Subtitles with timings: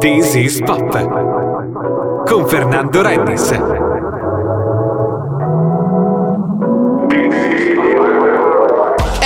[0.00, 3.79] This is Pop con Fernando Rennis.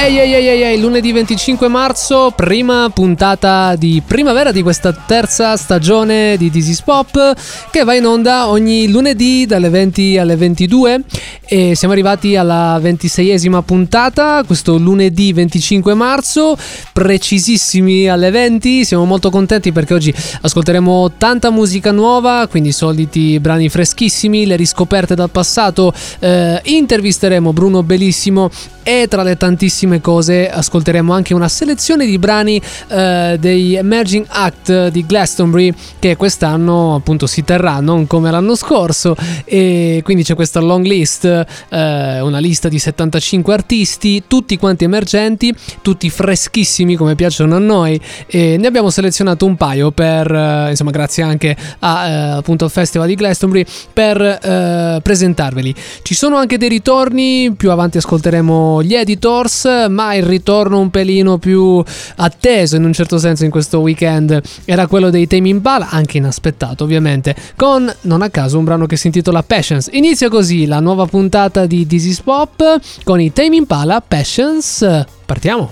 [0.04, 6.36] Ehi ehi ehi ehi, lunedì 25 marzo, prima puntata di primavera di questa terza stagione
[6.36, 7.32] di This is Pop
[7.70, 11.04] che va in onda ogni lunedì dalle 20 alle 22
[11.46, 16.56] e siamo arrivati alla 26esima puntata, questo lunedì 25 marzo,
[16.92, 20.12] precisissimi alle 20, siamo molto contenti perché oggi
[20.42, 27.82] ascolteremo tanta musica nuova, quindi soliti brani freschissimi, le riscoperte dal passato, eh, intervisteremo Bruno
[27.82, 28.50] Bellissimo
[28.82, 34.88] e tra le tantissime cose ascolteremo anche una selezione di brani eh, dei Emerging Act
[34.88, 39.16] di Glastonbury che quest'anno appunto si terrà non come l'anno scorso.
[39.44, 45.54] E quindi c'è questa long list eh, una lista di 75 artisti tutti quanti emergenti
[45.82, 48.00] tutti freschissimi come piacciono a noi.
[48.26, 52.70] E ne abbiamo selezionato un paio per eh, insomma grazie anche a, eh, appunto al
[52.70, 55.74] festival di Glastonbury per eh, presentarveli.
[56.02, 61.38] Ci sono anche dei ritorni più avanti ascolteremo gli editors, ma il ritorno un pelino
[61.38, 61.82] più
[62.16, 66.84] atteso in un certo senso in questo weekend era quello dei Tame Impala, anche inaspettato
[66.84, 69.88] ovviamente, con non a caso un brano che si intitola Passions.
[69.92, 75.04] Inizia così la nuova puntata di This is Pop con i Tame Impala Passions.
[75.24, 75.70] Partiamo!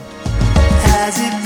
[0.84, 1.42] Has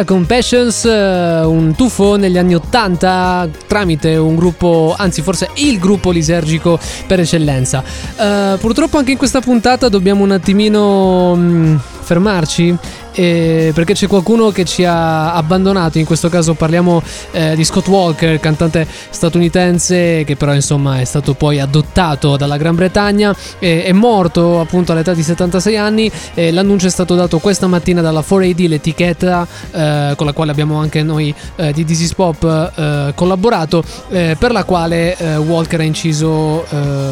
[0.00, 6.10] Impala Compassions, eh, un tuffo negli anni 80 tramite un gruppo, anzi forse il gruppo
[6.10, 7.82] lisergico per eccellenza.
[8.16, 12.76] Uh, purtroppo anche in questa puntata dobbiamo un attimino mh, mm, fermarci
[13.12, 17.02] eh, perché c'è qualcuno che ci ha abbandonato, in questo caso parliamo
[17.32, 22.74] eh, di Scott Walker, cantante statunitense che però insomma è stato poi adottato dalla Gran
[22.74, 28.24] Bretagna, è morto appunto all'età di 76 anni, l'annuncio è stato dato questa mattina dalla
[28.26, 33.82] 4AD, l'etichetta eh, con la quale abbiamo anche noi eh, di This Pop eh, collaborato,
[34.10, 36.64] per la quale Walker ha inciso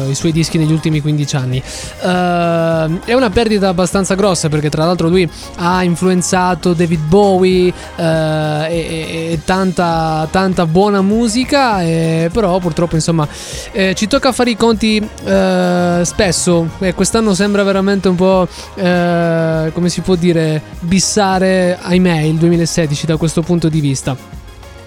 [0.09, 1.61] i suoi dischi negli ultimi 15 anni.
[2.01, 8.03] è una perdita abbastanza grossa perché tra l'altro lui ha influenzato David Bowie eh,
[8.69, 13.27] e, e, tanta, tanta buona musica, e, però purtroppo insomma
[13.71, 19.71] eh, ci tocca fare i conti eh, spesso e quest'anno sembra veramente un po' eh,
[19.73, 24.38] come si può dire bissare ahimè il 2016 da questo punto di vista.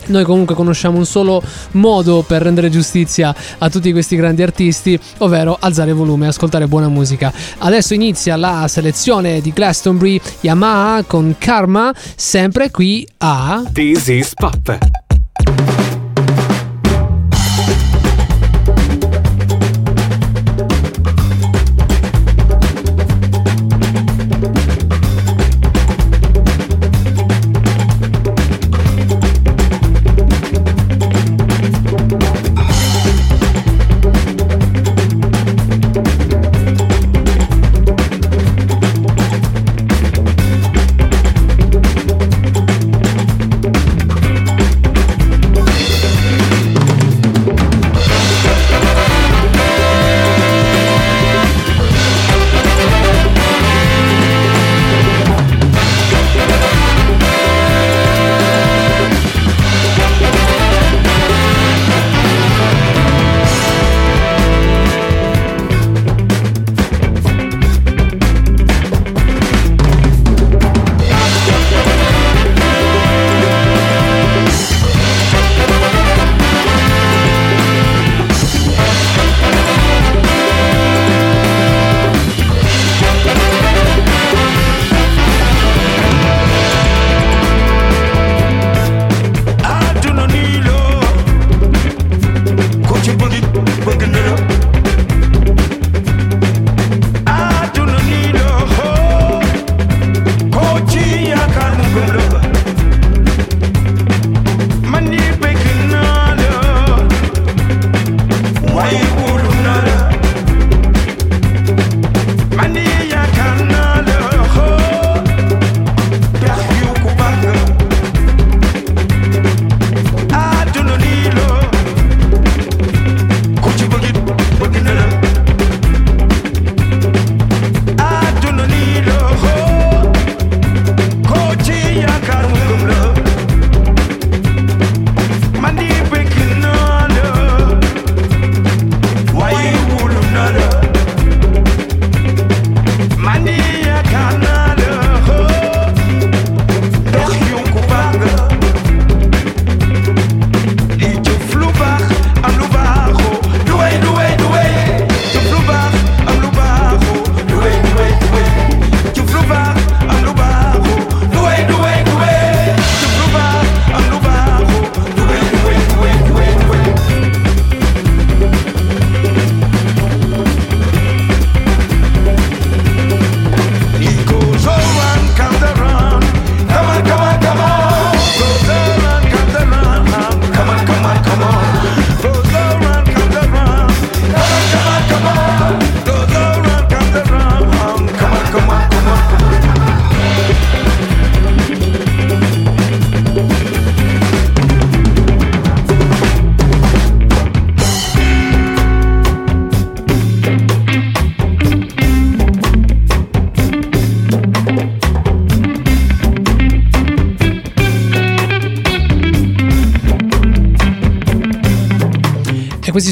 [0.07, 5.57] Noi comunque conosciamo un solo modo per rendere giustizia a tutti questi grandi artisti, ovvero
[5.61, 7.33] alzare volume e ascoltare buona musica.
[7.59, 15.12] Adesso inizia la selezione di Glastonbury Yamaha con Karma, sempre qui a This is Pop.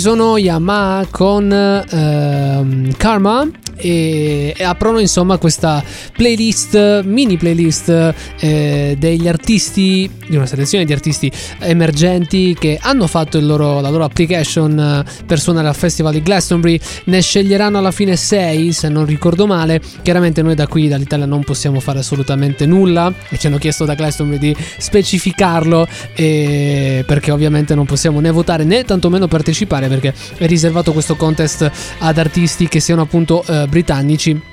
[0.00, 5.82] Sono Yamaha con ehm, Karma e, aprono insomma questa
[6.20, 13.40] playlist, mini playlist eh, degli artisti, di una selezione di artisti emergenti che hanno fatto
[13.40, 16.78] loro, la loro application eh, per suonare al Festival di Glastonbury.
[17.04, 19.80] Ne sceglieranno alla fine 6, se non ricordo male.
[20.02, 23.94] Chiaramente noi da qui, dall'Italia, non possiamo fare assolutamente nulla e ci hanno chiesto da
[23.94, 30.46] Glastonbury di specificarlo e perché ovviamente non possiamo né votare né tantomeno partecipare perché è
[30.46, 34.49] riservato questo contest ad artisti che siano appunto eh, britannici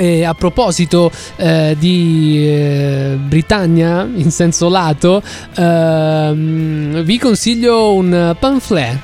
[0.00, 5.20] E a proposito eh, di eh, Britannia in senso lato,
[5.56, 8.96] ehm, vi consiglio un pamphlet,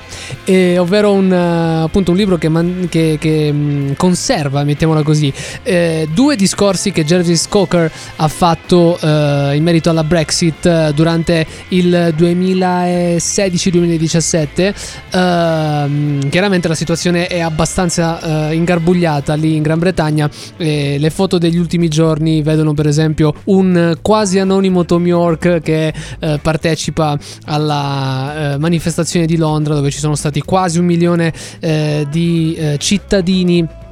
[0.44, 6.08] eh, ovvero un, appunto un libro che, man- che, che mm, conserva, mettiamola così, eh,
[6.12, 14.74] due discorsi che Jervis Cocker ha fatto eh, in merito alla Brexit durante il 2016-2017.
[15.10, 20.30] Ehm, chiaramente la situazione è abbastanza eh, ingarbugliata lì in Gran Bretagna.
[20.56, 26.38] Le foto degli ultimi giorni vedono per esempio un quasi anonimo Tom York che eh,
[26.40, 32.54] partecipa alla eh, manifestazione di Londra dove ci sono stati quasi un milione eh, di
[32.54, 33.82] eh, cittadini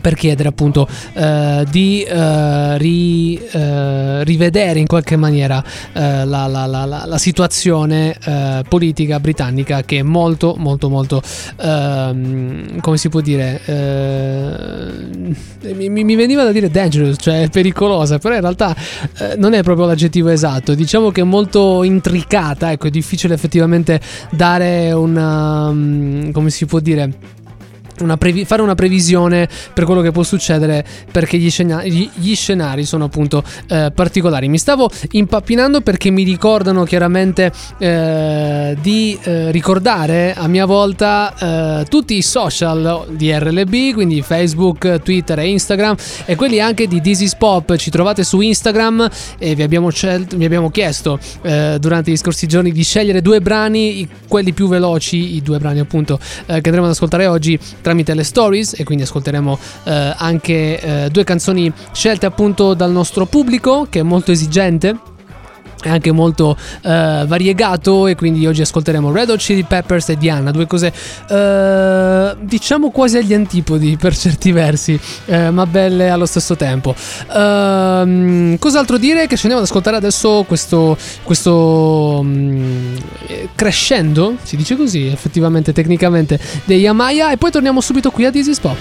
[0.00, 6.66] per chiedere appunto eh, di eh, ri, eh, rivedere in qualche maniera eh, la, la,
[6.66, 11.22] la, la, situazione eh, politica britannica che è molto molto molto
[11.60, 18.34] ehm, come si può dire eh, mi, mi, veniva da dire dangerous cioè pericolosa però
[18.34, 18.74] in realtà
[19.36, 20.74] non è proprio l'aggettivo esatto.
[20.74, 26.80] Diciamo che è molto intricata ecco è difficile effettivamente dare una um, come si può
[26.80, 27.40] dire
[28.02, 32.84] una previ- fare una previsione per quello che può succedere perché gli, scena- gli, scenari
[32.84, 34.48] sono appunto eh, particolari.
[34.48, 41.84] Mi stavo impappinando perché mi ricordano chiaramente eh, di eh, ricordare a mia volta eh,
[41.88, 47.20] tutti i social di RLB, quindi Facebook, Twitter e Instagram e quelli anche di This
[47.20, 47.76] is Pop.
[47.76, 52.46] Ci trovate su Instagram e vi abbiamo, scel- vi abbiamo chiesto eh, durante gli scorsi
[52.46, 56.84] giorni di scegliere due brani, quelli più veloci, i due brani appunto eh, che andremo
[56.84, 57.58] ad ascoltare oggi
[57.92, 63.26] tramite le stories e quindi ascolteremo eh, anche eh, due canzoni scelte appunto dal nostro
[63.26, 64.96] pubblico che è molto esigente
[65.82, 66.88] è anche molto uh,
[67.26, 70.92] variegato e quindi oggi ascolteremo Red Hot Chili Peppers e Diana, due cose
[71.28, 76.94] uh, diciamo quasi agli antipodi per certi versi, uh, ma belle allo stesso tempo.
[77.34, 79.26] Ehm, cos'altro dire?
[79.26, 82.96] Che scendiamo ad ascoltare adesso questo, questo um,
[83.54, 88.58] crescendo, si dice così effettivamente tecnicamente, dei Yamaya e poi torniamo subito qui a This
[88.58, 88.76] Pop.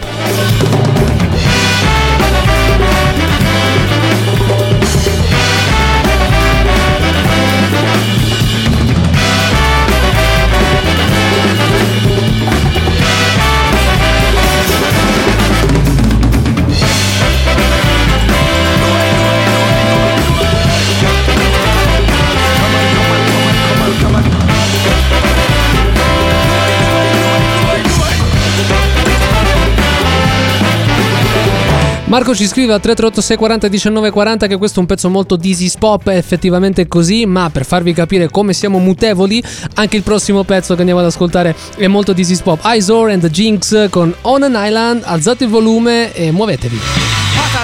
[32.11, 35.71] Marco ci scrive a 336 40 19 40 che questo è un pezzo molto dizzy
[35.79, 39.41] pop, è effettivamente così, ma per farvi capire come siamo mutevoli,
[39.75, 42.59] anche il prossimo pezzo che andiamo ad ascoltare è molto dizzy pop.
[42.65, 46.77] Izor and Jinx con On an Island, alzate il volume e muovetevi.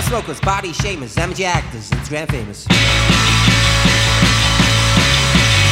[0.07, 2.63] smokers, body shamers, MG actors, and grand famous.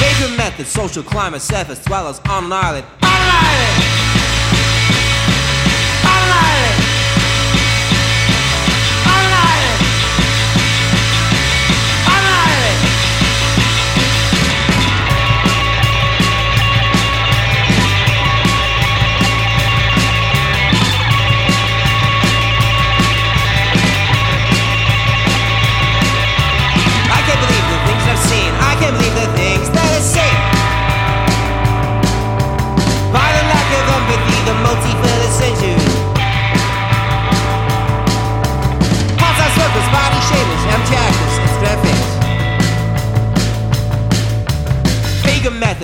[0.01, 2.83] Vagrant method, social climate, surface dwellers on an island.
[3.03, 3.95] On an island!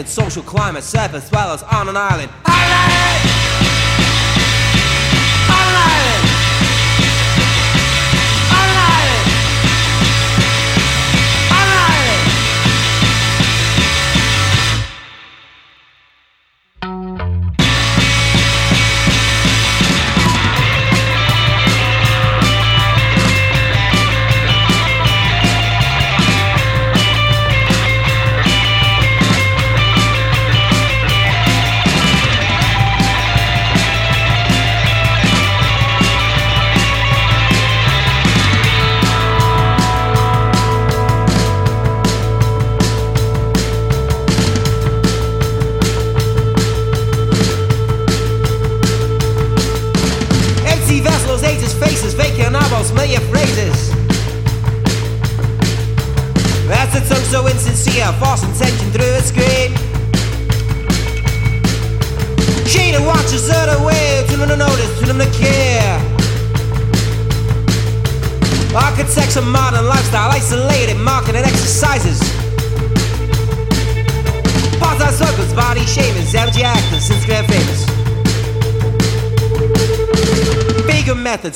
[0.01, 2.31] Method, social climate, surface dwellers on an island.
[2.46, 3.22] Island!
[6.03, 6.11] It's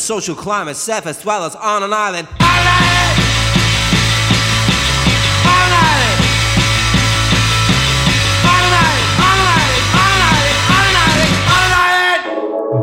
[0.06, 2.28] social climate, self as well as on an island.
[2.40, 2.86] Island!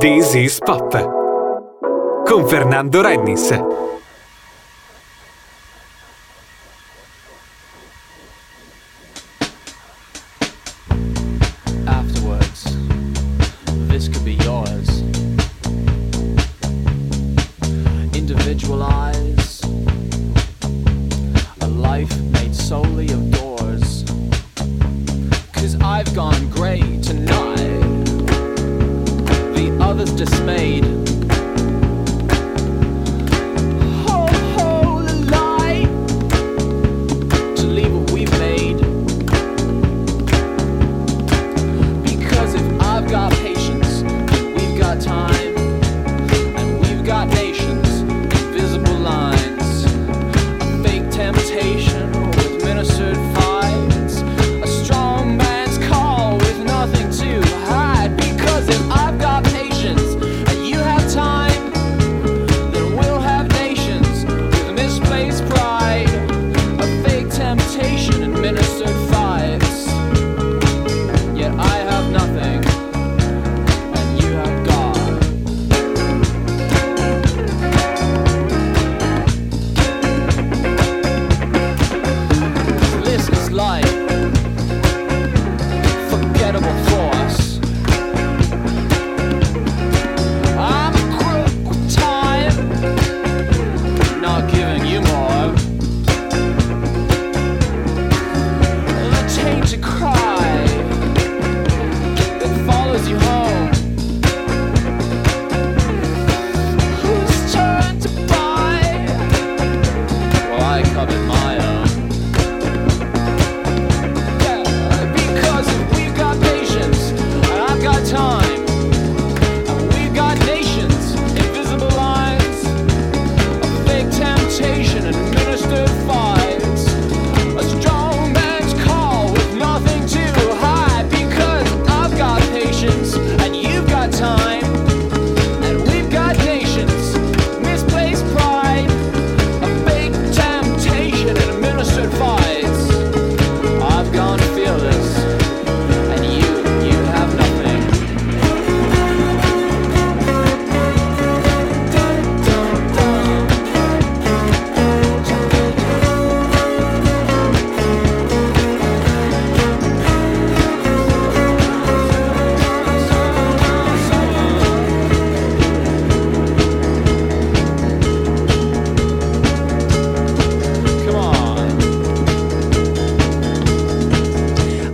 [0.01, 0.91] This is Pop
[2.27, 3.72] con Fernando Rennis.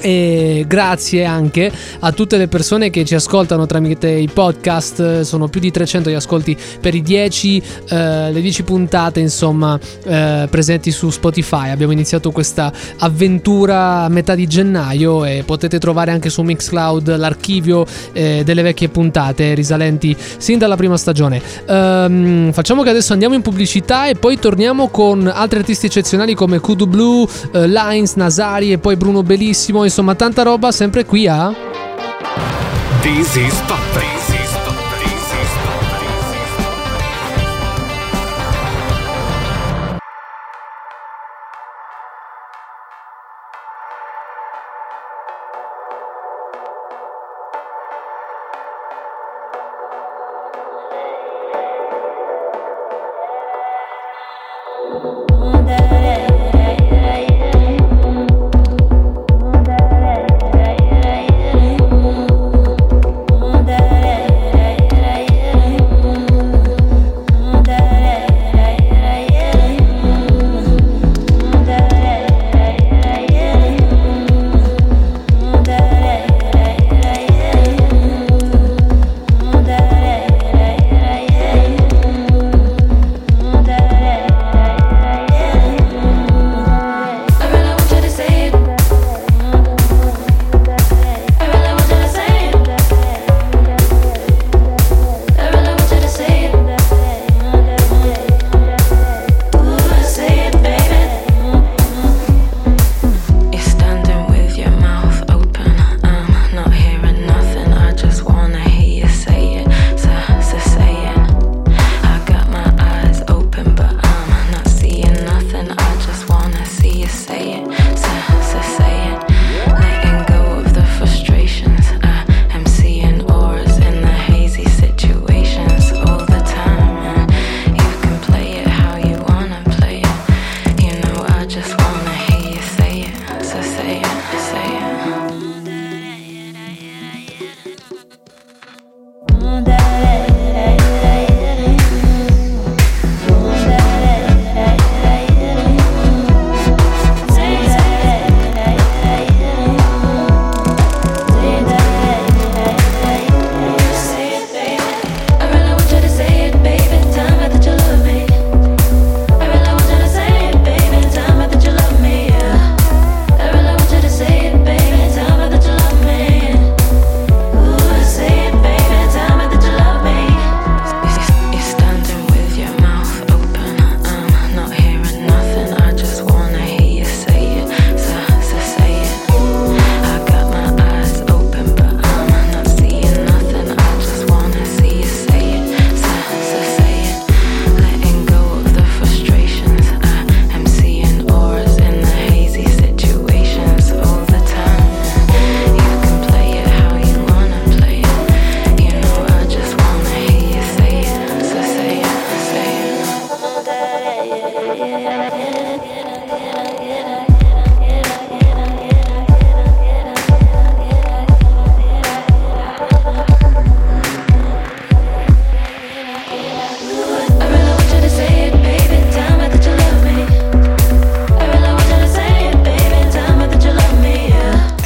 [0.00, 5.60] E grazie anche a tutte le persone che ci ascoltano tramite i podcast, sono più
[5.60, 11.10] di 300 gli ascolti per i 10, eh, le 10 puntate insomma eh, presenti su
[11.10, 11.68] Spotify.
[11.70, 17.84] Abbiamo iniziato questa avventura a metà di gennaio e potete trovare anche su Mixcloud l'archivio
[18.12, 21.40] eh, delle vecchie puntate risalenti sin dalla prima stagione.
[21.66, 26.58] Ehm, facciamo che adesso andiamo in pubblicità e poi torniamo con altri artisti eccezionali come
[26.58, 31.52] Kudu Blue, eh, Lines, Nasari e poi Bruno Bellissimo, insomma tanta roba sempre qui a...
[31.52, 33.02] Pop.
[33.02, 34.09] This is Pop.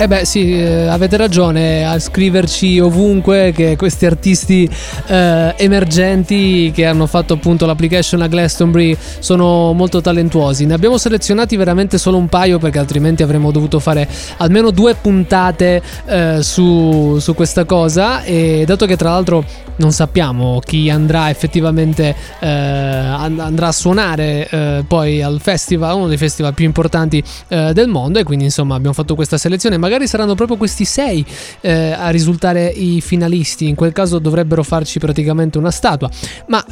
[0.05, 4.69] Eh beh sì, eh, avete ragione a scriverci ovunque che questi artisti
[5.07, 10.67] eh, emergenti che hanno fatto appunto l'application a Glastonbury sono molto talentuosi.
[10.67, 15.81] Ne abbiamo selezionati veramente solo un paio perché altrimenti avremmo dovuto fare almeno due puntate
[16.05, 19.43] eh, su, su questa cosa e dato che tra l'altro
[19.77, 26.09] non sappiamo chi andrà effettivamente eh, and- andrà a suonare eh, poi al festival, uno
[26.09, 29.94] dei festival più importanti eh, del mondo e quindi insomma abbiamo fatto questa selezione, magari
[30.07, 31.25] saranno proprio questi sei
[31.61, 36.11] eh, a risultare i finalisti, in quel caso dovrebbero farci praticamente una statua,
[36.49, 36.65] ma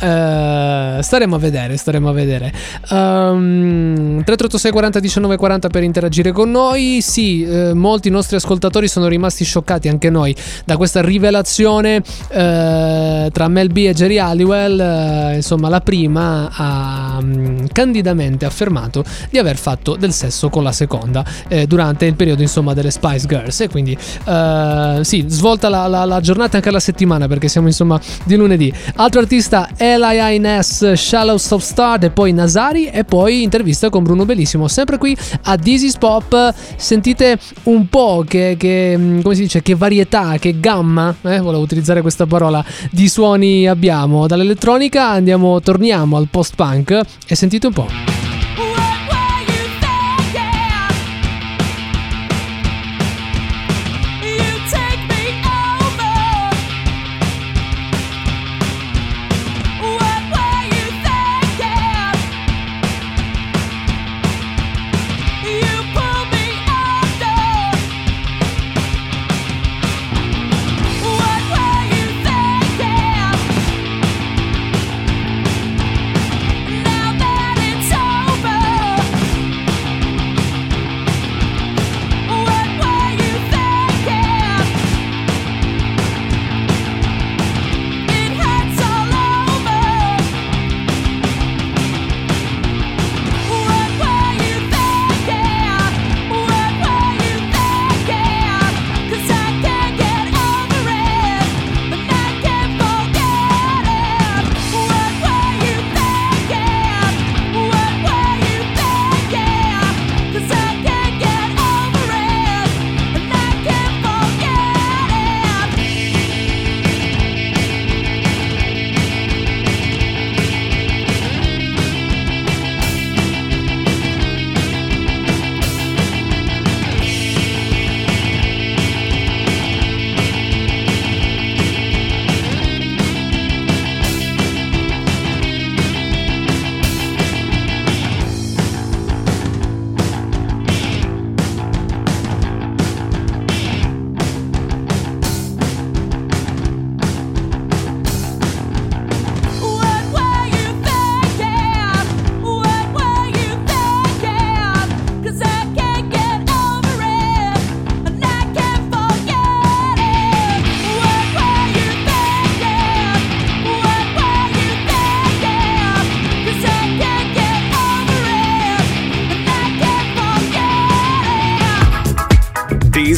[0.98, 2.52] eh, staremo a vedere, staremo a vedere.
[2.90, 9.08] Um, 386 40 19 40 per interagire con noi, sì, eh, molti nostri ascoltatori sono
[9.08, 15.34] rimasti scioccati, anche noi, da questa rivelazione eh, tra Mel B e Jerry Halliwell, eh,
[15.36, 21.24] insomma la prima ha mm, candidamente affermato di aver fatto del sesso con la seconda
[21.48, 26.04] eh, durante il periodo insomma delle Spice Girls e quindi eh, sì, svolta la, la-
[26.04, 28.72] la giornata anche la settimana perché siamo insomma di lunedì.
[28.96, 30.92] Altro artista L.I.I.N.S.
[30.92, 35.58] Shallow Stop Star e poi Nasari e poi intervista con Bruno Bellissimo, sempre qui a
[35.64, 36.54] is Pop.
[36.76, 42.00] Sentite un po' che, che, come si dice, che varietà, che gamma, eh, volevo utilizzare
[42.02, 44.26] questa parola, di suoni abbiamo.
[44.26, 48.21] Dall'elettronica andiamo, torniamo al post-punk e sentite un po'.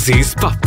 [0.04, 0.63] This is Pop.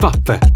[0.00, 0.47] Pappe.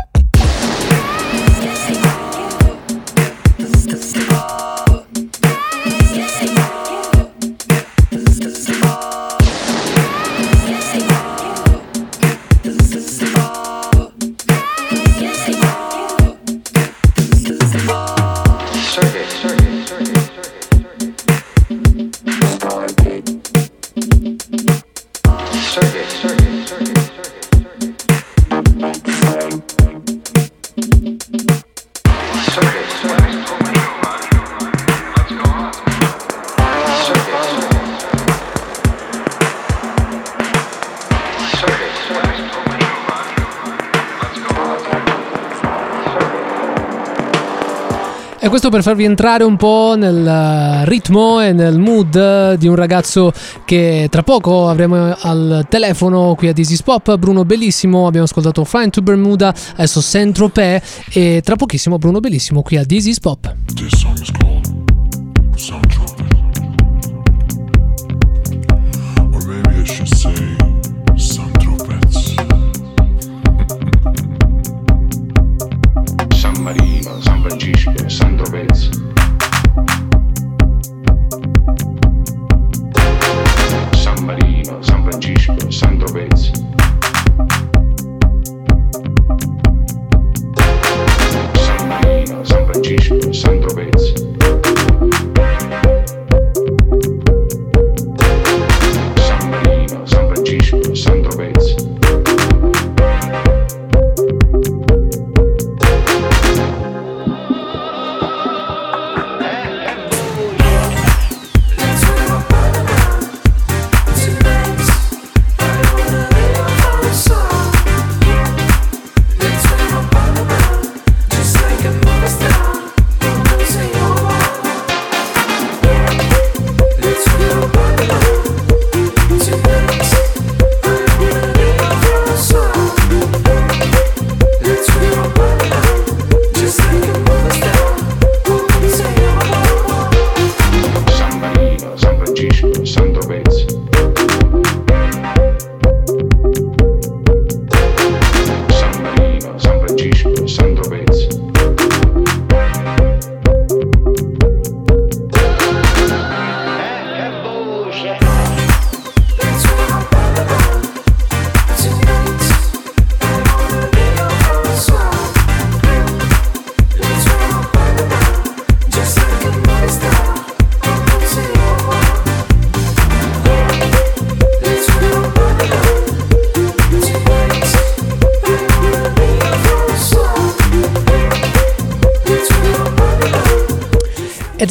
[48.73, 53.31] per farvi entrare un po' nel eh, ritmo e nel mood eh, di un ragazzo
[53.67, 58.65] che tra poco avremo eh, al telefono qui a Dizzy's Pop, Bruno Bellissimo, abbiamo ascoltato
[58.65, 63.52] Flying to Bermuda, adesso Saint-Tropez e tra pochissimo Bruno Bellissimo qui a Dizzy's Pop.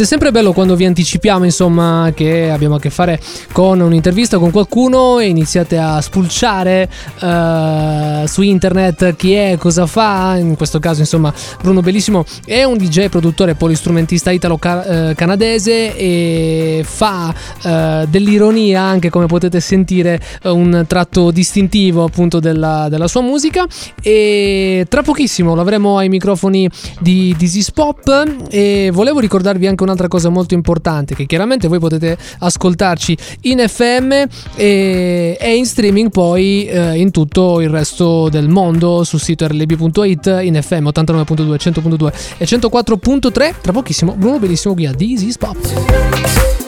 [0.02, 3.20] È sempre bello quando vi anticipiamo, insomma, che abbiamo a che fare
[3.52, 10.38] con un'intervista con qualcuno e iniziate a spulciare eh, su internet chi è, cosa fa.
[10.38, 17.34] In questo caso, insomma, Bruno Bellissimo è un DJ, produttore, polistrumentista italo-canadese e fa
[17.64, 23.66] eh, dell'ironia, anche come potete sentire, eh, un tratto distintivo appunto della, della sua musica.
[24.02, 30.08] E tra pochissimo lo avremo ai microfoni di Disease Pop e volevo ricordarvi anche un'altra
[30.08, 34.12] cosa molto importante che chiaramente voi potete ascoltarci in FM
[34.56, 40.40] e, e in streaming poi eh, in tutto il resto del mondo sul sito rlb.it
[40.42, 46.61] in FM 89.2, 100.2 e 104.3 tra pochissimo Bruno Bellissimo qui a Disease Pop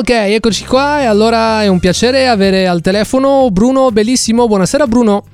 [0.00, 4.46] Ok, eccoci qua e allora è un piacere avere al telefono Bruno Bellissimo.
[4.46, 5.24] Buonasera Bruno,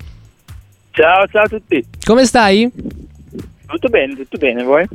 [0.90, 1.86] Ciao, ciao a tutti.
[2.04, 2.68] come stai?
[3.66, 4.86] Tutto bene, tutto bene, voi?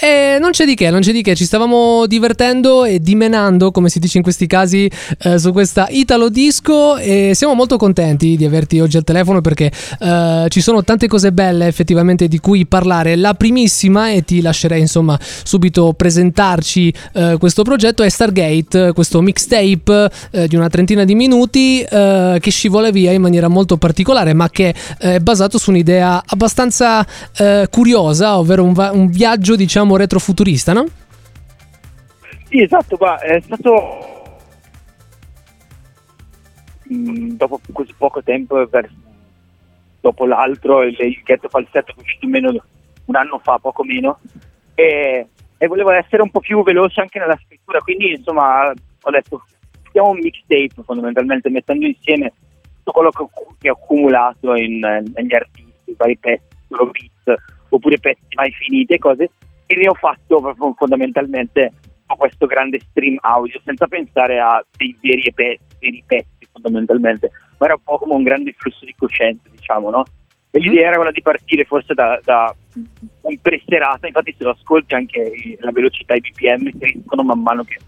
[0.00, 3.90] Eh, non c'è di che, non c'è di che, ci stavamo divertendo e dimenando, come
[3.90, 8.44] si dice in questi casi, eh, su questa Italo Disco e siamo molto contenti di
[8.46, 13.14] averti oggi al telefono perché eh, ci sono tante cose belle effettivamente di cui parlare.
[13.16, 20.10] La primissima, e ti lascerei insomma subito presentarci eh, questo progetto, è Stargate, questo mixtape
[20.30, 24.48] eh, di una trentina di minuti eh, che scivola via in maniera molto particolare ma
[24.48, 27.06] che è basato su un'idea abbastanza
[27.36, 27.66] eh,
[28.14, 30.86] curiosa, ovvero un, va- un viaggio diciamo retrofuturista, no?
[32.48, 34.30] Sì, esatto, ma è stato
[36.92, 38.68] mm, dopo così poco tempo,
[40.00, 42.50] dopo l'altro, il, ghetto falsetto è uscito meno
[43.06, 44.20] un anno fa, poco meno,
[44.74, 45.26] e,
[45.58, 49.44] e volevo essere un po' più veloce anche nella scrittura, quindi insomma ho detto,
[49.82, 52.32] facciamo un mixtape fondamentalmente, mettendo insieme
[52.78, 57.98] tutto quello che, ho- che ho accumulato in, negli artisti, vari pezzi, solo beat, oppure
[57.98, 59.30] pezzi mai finiti e cose,
[59.66, 61.72] e ne ho fatto fondamentalmente
[62.16, 67.74] questo grande stream audio senza pensare a dei veri, pezzi, veri pezzi fondamentalmente, ma era
[67.74, 70.04] un po' come un grande flusso di coscienza, diciamo, no?
[70.50, 72.54] E l'idea era quella di partire forse da, da
[73.22, 77.78] un preserata, infatti se lo ascolti anche la velocità i BPM crescono man mano che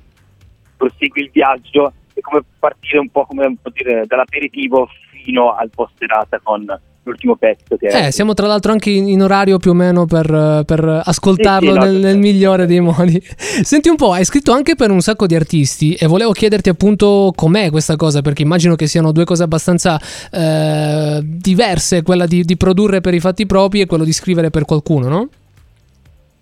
[0.77, 6.41] prosegui il viaggio, è come partire un po' come dire, dall'aperitivo fino al post serata
[6.43, 6.65] con
[7.07, 10.07] l'ultimo pezzo che è Eh, siamo tra l'altro anche in, in orario più o meno
[10.07, 13.21] per, per ascoltarlo Sì, sì, no, nel, nel migliore dei modi.
[13.23, 17.33] Senti un po', hai scritto anche per un sacco di artisti e volevo chiederti appunto
[17.35, 19.99] com'è questa cosa, perché immagino che siano due cose abbastanza
[20.31, 24.65] eh, diverse, quella di, di produrre per i fatti propri e quello di scrivere per
[24.65, 25.29] qualcuno, no?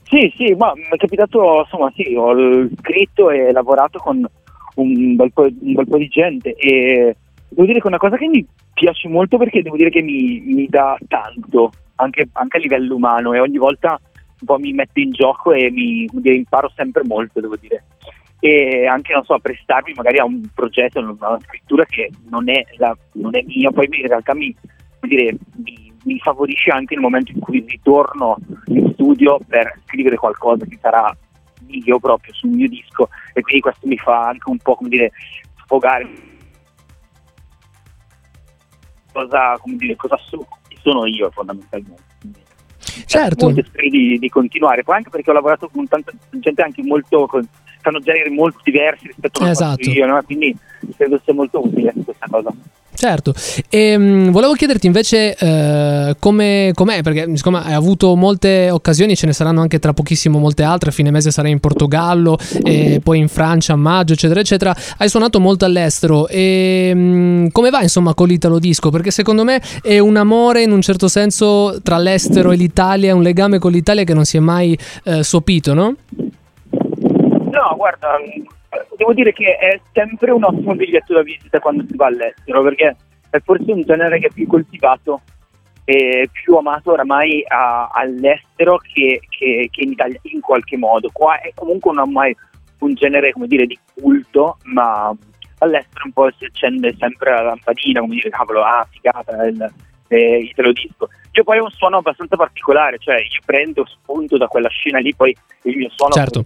[0.04, 4.24] Sì, sì, ma mi è capitato, insomma, sì, ho scritto e lavorato con
[4.76, 7.16] un bel, po', un bel po' di gente e
[7.48, 8.44] devo dire che è una cosa che mi
[8.74, 13.32] piace molto perché devo dire che mi, mi dà tanto, anche, anche a livello umano
[13.32, 13.98] e ogni volta
[14.40, 17.84] un po' mi metto in gioco e mi, dire, imparo sempre molto, devo dire.
[18.40, 22.62] E anche, non so, prestarmi magari a un progetto, a una scrittura che non è,
[22.76, 24.54] la- non è mia, poi in realtà mi,
[25.00, 30.66] dire, mi, mi favorisce anche nel momento in cui ritorno in studio per scrivere qualcosa
[30.66, 31.16] che sarà
[31.66, 35.12] mio proprio sul mio disco e quindi questo mi fa anche un po' come dire
[35.62, 36.06] sfogare
[39.14, 40.46] cosa, come dire, cosa so-
[40.82, 42.02] sono io fondamentalmente.
[42.20, 42.42] Quindi,
[43.06, 43.46] Certo.
[43.46, 47.46] Molto di, di continuare, poi anche perché ho lavorato con tanta gente anche molto con,
[47.80, 49.76] fanno generi molto diversi rispetto a quello che Esatto.
[49.76, 50.22] faccio io, no?
[50.22, 50.56] quindi
[50.96, 52.50] credo sia molto utile questa cosa.
[53.04, 53.34] Certo,
[53.68, 59.26] e mh, volevo chiederti invece eh, come, com'è, perché insomma hai avuto molte occasioni, ce
[59.26, 63.18] ne saranno anche tra pochissimo molte altre, a fine mese sarai in Portogallo e poi
[63.18, 64.74] in Francia a maggio, eccetera, eccetera.
[64.96, 68.88] Hai suonato molto all'estero e mh, come va insomma con l'Italo Disco?
[68.88, 73.20] Perché secondo me è un amore in un certo senso tra l'estero e l'Italia, un
[73.20, 75.94] legame con l'Italia che non si è mai eh, sopito, no?
[76.08, 78.16] No, guarda,
[78.96, 82.96] devo dire che è sempre un ottimo biglietto da visita quando si va all'estero, perché
[83.30, 85.20] è forse un genere che è più coltivato
[85.84, 91.10] e più amato oramai a- all'estero che, che- che in Italia in qualche modo.
[91.12, 92.34] Qua è comunque non ormai
[92.78, 95.14] un genere, come dire, di culto, ma
[95.58, 99.72] all'estero un po' si accende sempre la lampadina, come dire, cavolo, ah, figata, il-
[100.14, 101.08] eh, italo disco.
[101.32, 105.14] Io poi ho un suono abbastanza particolare, cioè io prendo spunto da quella scena lì,
[105.14, 106.44] poi il mio suono Certo.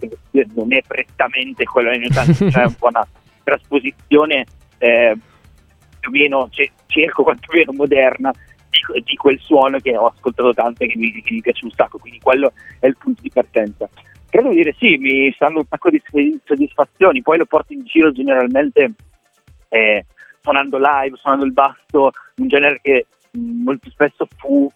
[0.55, 3.07] non è prettamente quello degli anni 80, cioè è un po' una
[3.43, 4.45] trasposizione
[4.79, 5.15] eh,
[5.99, 10.83] più o meno, ce- cerco quantomeno moderna di, di quel suono che ho ascoltato tanto
[10.83, 13.87] e che mi, che mi piace un sacco, quindi quello è il punto di partenza.
[14.29, 16.01] Credo di dire sì, mi stanno un sacco di
[16.43, 18.93] soddisfazioni, poi lo porto in giro generalmente
[19.69, 20.05] eh,
[20.41, 24.71] suonando live, suonando il basso, un genere che molto spesso fu,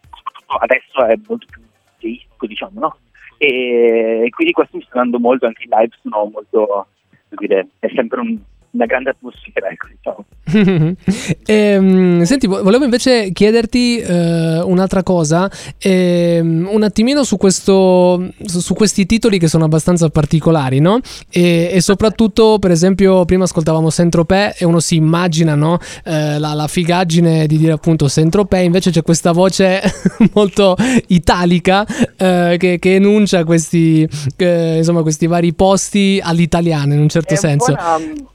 [0.59, 1.61] adesso è molto più
[1.99, 2.97] teistico, diciamo, no?
[3.37, 6.87] E, quindi questo mi sta dando molto, anche i live sono molto,
[7.29, 8.39] dire, è sempre un-
[8.73, 10.25] una grande atmosfera, ecco, diciamo.
[11.45, 18.73] Ehm, senti, vo- volevo invece chiederti eh, un'altra cosa, ehm, un attimino su, questo, su,
[18.73, 20.99] questi titoli che sono abbastanza particolari, no?
[21.29, 25.77] E, e soprattutto, per esempio, prima ascoltavamo Saint-Tropez e uno si immagina, no?
[26.03, 29.81] Eh, la, la figaggine di dire appunto Saint-Tropez, invece c'è questa voce
[30.33, 30.75] molto
[31.07, 31.85] italica
[32.17, 34.07] eh, che, che enuncia questi,
[34.37, 37.71] eh, insomma, questi vari posti all'italiana in un certo È senso.
[37.71, 38.31] una-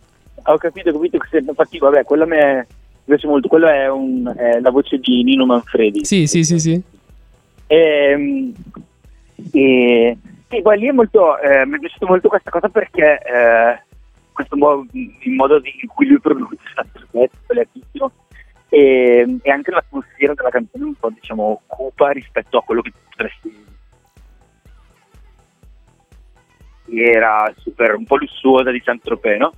[0.53, 2.67] ho capito, ho capito che infatti vabbè, quello a me
[3.05, 6.05] piace molto, quello è, un- è la voce di Nino Manfredi.
[6.05, 6.83] Sì, sì, sì, sì.
[7.67, 8.53] Ehm,
[9.53, 10.19] E,
[10.49, 13.83] sì, poi lì è molto, eh, mi è piaciuto molto questa cosa perché eh,
[14.33, 16.57] questo modo, il modo di- in cui lui produce
[17.11, 18.11] pezzo, bellissimo
[18.69, 23.65] e, e anche l'atmosfera della canzone un po' diciamo cupa rispetto a quello che potresti
[26.91, 29.53] era super un po' lussuosa di Saint-Tropez, no?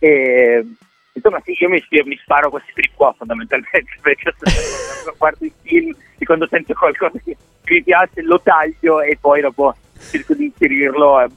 [0.00, 0.66] E,
[1.12, 4.32] insomma sì, io mi, mi sparo questi trip qua fondamentalmente perché
[5.16, 9.74] guardo i film e quando sento qualcosa che mi piace lo taglio e poi dopo
[10.10, 11.28] cerco di inserirlo eh,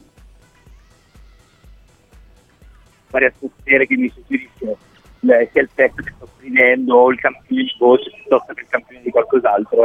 [3.09, 4.77] varie atmosfere che mi suggeriscono
[5.27, 8.67] eh, sia il testo che sto scrivendo o il campione di voce piuttosto che il
[8.69, 9.83] campione di qualcos'altro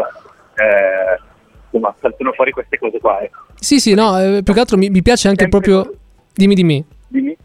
[0.54, 1.20] eh,
[1.64, 3.46] insomma saltano fuori queste cose qua ecco.
[3.60, 5.98] Sì, sì, no, eh, più che altro mi, mi piace anche Sempre proprio...
[6.32, 6.84] Dimmi, dimmi.
[7.08, 7.36] Dimmi.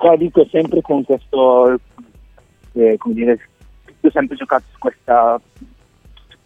[0.00, 1.78] Qua dico sempre con questo,
[2.72, 3.38] eh, come dire,
[4.00, 5.38] ho sempre giocato su questa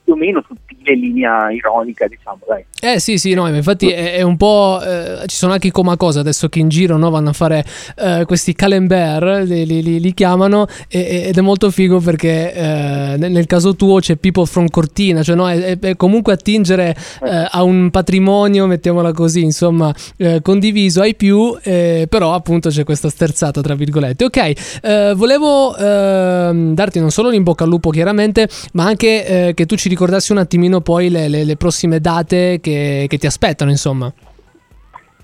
[0.02, 2.64] più o meno sottile linea ironica, diciamo, dai.
[2.86, 4.78] Eh sì, sì, no, infatti è, è un po'...
[4.84, 7.64] eh, ci sono anche i coma cosa adesso che in giro no, vanno a fare
[7.96, 13.46] eh, questi calembert, li, li- li- chiamano, e- ed è molto figo perché eh, nel,
[13.46, 17.88] caso tuo c'è People from Cortina, cioè no, è, è- comunque attingere eh, a un
[17.88, 23.74] patrimonio, mettiamola così, insomma, eh, condiviso ai più, eh, però appunto c'è questa sterzata, tra
[23.74, 24.24] virgolette.
[24.26, 29.74] Ok, volevo ehm, darti non solo in bocca al lupo chiaramente, ma anche che tu
[29.76, 32.72] ci ricordassi un attimino poi le, le- le prossime date che,
[33.08, 34.12] che ti aspettano, insomma.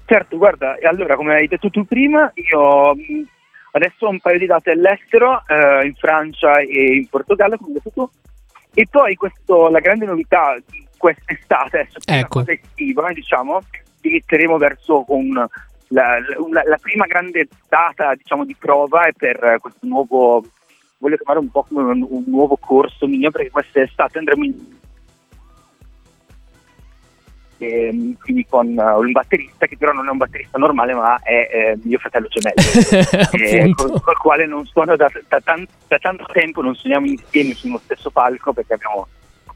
[0.05, 3.29] Certo, guarda, allora come hai detto tu prima, io mh,
[3.73, 7.75] adesso ho un paio di date all'estero, eh, in Francia e in Portogallo, come hai
[7.75, 8.11] detto tu,
[8.75, 12.41] e poi questo, la grande novità di quest'estate, Ecco.
[12.41, 13.61] cosa estiva, diciamo,
[14.01, 15.49] diretteremo verso un, la,
[15.89, 20.45] la- la prima grande data diciamo, di prova è per questo nuovo,
[20.99, 24.55] voglio chiamare un po' come un, un nuovo corso mio, perché quest'estate andremo in
[27.63, 31.49] Ehm, quindi con eh, un batterista che però non è un batterista normale ma è
[31.53, 32.59] eh, mio fratello gemello.
[33.33, 37.55] Eh, col, col quale non suono da, da tan- da tanto tempo non suoniamo insieme
[37.55, 39.07] sullo stesso palco perché abbiamo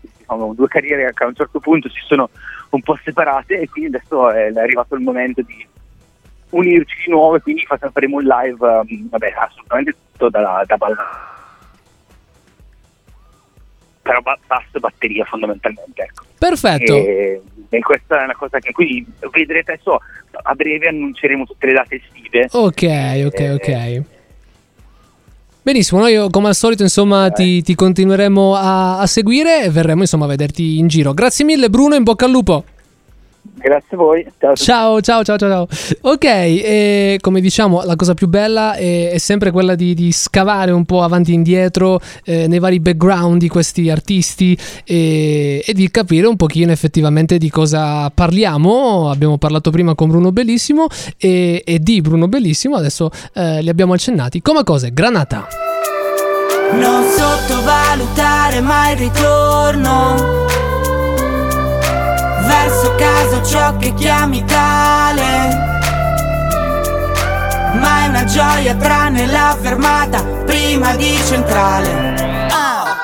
[0.00, 2.28] diciamo, due carriere che a un certo punto si sono
[2.70, 5.66] un po' separate e quindi adesso è arrivato il momento di
[6.50, 10.76] unirci di nuovo e quindi fa- faremo un live ehm, vabbè assolutamente tutto da, da
[10.76, 11.33] ballare
[14.04, 16.94] però ba- basso e batteria fondamentalmente ecco Perfetto.
[16.94, 17.40] e,
[17.70, 19.98] e questa è una cosa che quindi vedrete adesso
[20.42, 22.48] a breve annunceremo tutte le date estive.
[22.52, 22.82] Ok,
[23.26, 24.02] ok, Eh, ok.
[25.62, 30.26] Benissimo, noi come al solito insomma ti, ti continueremo a, a seguire e verremo insomma
[30.26, 31.14] a vederti in giro.
[31.14, 32.64] Grazie mille Bruno, in bocca al lupo.
[33.56, 34.26] Grazie a voi.
[34.38, 34.54] Ciao.
[34.54, 35.66] Ciao, ciao, ciao, ciao.
[35.66, 35.66] ciao.
[36.12, 40.70] Ok, e come diciamo, la cosa più bella è, è sempre quella di, di scavare
[40.70, 45.90] un po' avanti e indietro eh, nei vari background di questi artisti e, e di
[45.90, 49.10] capire un pochino effettivamente di cosa parliamo.
[49.10, 50.86] Abbiamo parlato prima con Bruno Bellissimo
[51.18, 54.42] e, e di Bruno Bellissimo, adesso eh, li abbiamo accennati.
[54.42, 55.46] Come cose, Granata.
[56.72, 60.44] Non sottovalutare mai il ritorno
[62.46, 65.72] Verso casa ciò che chiami tale.
[67.80, 72.48] Ma è una gioia tranne la fermata prima di centrale.
[72.50, 72.96] Ah.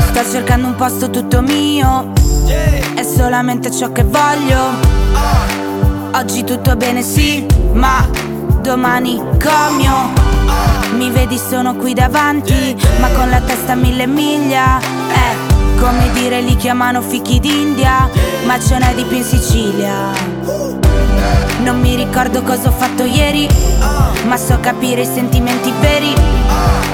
[0.00, 2.12] Sto cercando un posto tutto mio.
[2.46, 4.74] È solamente ciò che voglio.
[6.12, 8.08] Oggi tutto bene sì, ma
[8.62, 10.24] domani comio.
[10.96, 14.78] Mi vedi sono qui davanti, ma con la testa a mille miglia.
[14.78, 15.45] Eh,
[15.78, 18.08] Come dire li chiamano fichi d'India,
[18.44, 20.10] ma ce n'è di più in Sicilia.
[21.62, 23.48] Non mi ricordo cosa ho fatto ieri,
[24.26, 26.14] ma so capire i sentimenti veri.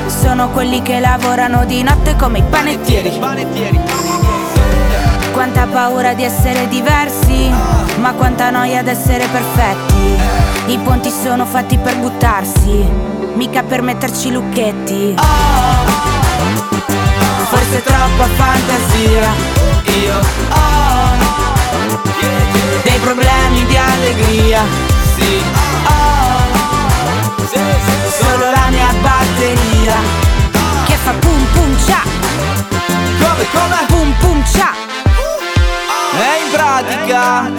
[0.06, 3.20] Sono quelli che lavorano di notte come i panettieri.
[5.32, 7.50] Quanta paura di essere diversi,
[8.00, 10.72] ma quanta noia ad essere perfetti.
[10.72, 12.84] I ponti sono fatti per buttarsi,
[13.34, 15.14] mica per metterci lucchetti.
[17.72, 19.32] Forse troppa fantasia,
[20.04, 21.16] io ho
[22.82, 24.60] dei problemi di allegria,
[25.16, 25.42] sì,
[25.86, 26.52] ho
[28.10, 29.94] solo la mia batteria.
[30.84, 32.02] Che fa pum pum cia.
[33.18, 33.86] Come, come?
[33.86, 34.72] Pum pum cia.
[36.18, 37.50] E in pratica.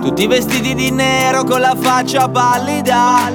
[0.00, 3.30] Tutti vestiti di nero con la faccia pallida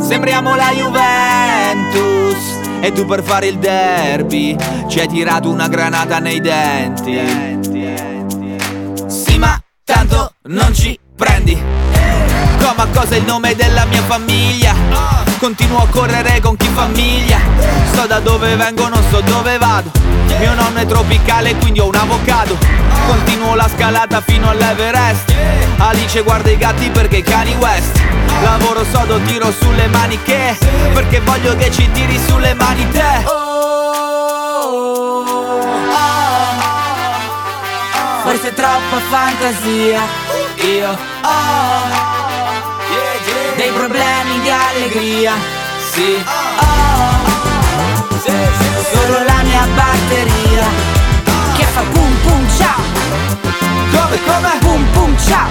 [0.00, 2.36] Sembriamo la Juventus.
[2.80, 7.18] E tu per fare il derby Ci hai tirato una granata nei denti.
[9.06, 11.60] Sì ma tanto non ci prendi.
[12.60, 14.72] Come a cosa il nome della mia famiglia.
[15.38, 17.40] Continuo a correre con chi famiglia.
[17.92, 19.90] So da dove vengo, non so dove vado.
[20.38, 22.56] Mio nonno è tropicale, quindi ho un avocado.
[23.08, 25.34] Continuo la scalata fino all'Everest.
[25.78, 28.00] Alice guarda i gatti perché cani West.
[28.42, 30.56] Lavoro sodo, tiro sulle maniche.
[30.92, 33.26] Perché voglio che ci tiri sulle mani te.
[38.22, 40.02] Forse troppa fantasia,
[40.62, 40.90] io.
[40.90, 41.36] Ho
[43.56, 45.34] dei problemi di allegria,
[45.92, 46.66] sì, ho
[48.92, 50.66] solo la mia batteria.
[51.56, 52.74] Che fa pum pum cia.
[53.90, 54.58] Come, come?
[54.60, 55.46] Pum pum cia.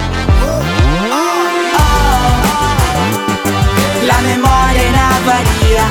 [4.04, 5.84] La memoria in avaria,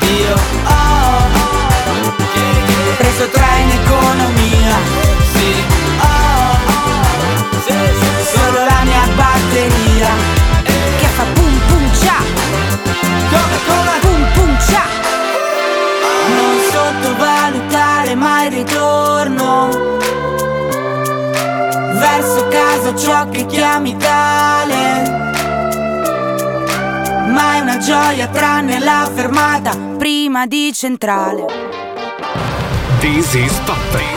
[0.00, 0.34] io.
[0.64, 0.74] Ho
[2.96, 4.76] preso tre in economia,
[9.56, 10.08] batteria
[10.98, 12.18] che fa pum pum cia.
[13.30, 13.98] Come, come?
[14.00, 14.84] Pum pum cia.
[16.36, 19.68] Non sottovalutare mai il ritorno
[21.98, 25.24] verso casa ciò che chiami tale.
[27.28, 31.44] Ma è una gioia tranne la fermata prima di centrale.
[33.00, 33.76] This is Pop.
[33.90, 34.15] This is Pop.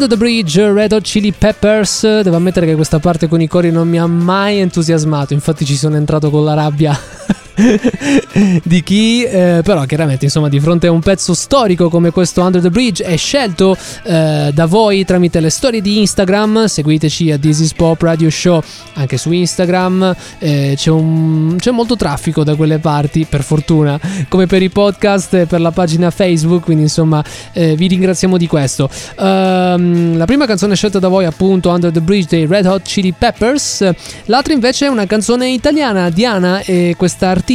[0.00, 2.22] Under the Bridge, Red Hot Chili Peppers.
[2.22, 5.34] Devo ammettere che questa parte con i cori non mi ha mai entusiasmato.
[5.34, 6.98] Infatti, ci sono entrato con la rabbia
[8.64, 12.60] di chi, eh, però, chiaramente, insomma, di fronte a un pezzo storico come questo Under
[12.60, 16.66] the Bridge, è scelto eh, da voi tramite le storie di Instagram.
[16.66, 18.62] Seguiteci a This is Pop Radio Show
[18.94, 20.14] anche su Instagram.
[20.38, 23.98] Eh, c'è, un- c'è molto traffico da quelle parti, per fortuna,
[24.28, 26.64] come per i podcast e per la pagina Facebook.
[26.64, 28.88] Quindi, insomma, eh, vi ringraziamo di questo.
[29.18, 33.12] Ehm, la prima canzone scelta da voi, appunto, Under the Bridge dei Red Hot Chili
[33.12, 33.88] Peppers.
[34.26, 37.48] L'altra invece è una canzone italiana, Diana e questa artista.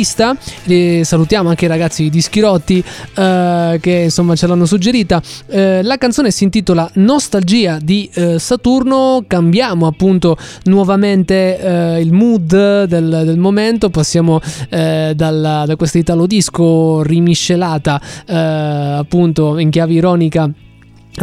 [0.66, 2.84] E salutiamo anche i ragazzi di Schirotti
[3.16, 5.22] eh, che insomma ce l'hanno suggerita.
[5.48, 9.24] Eh, la canzone si intitola Nostalgia di eh, Saturno.
[9.26, 13.90] Cambiamo appunto nuovamente eh, il mood del, del momento.
[13.90, 20.52] Passiamo eh, dalla- da questa italo disco rimiscelata eh, appunto in chiave ironica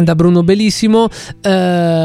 [0.01, 1.07] da Bruno Bellissimo
[1.41, 1.49] eh,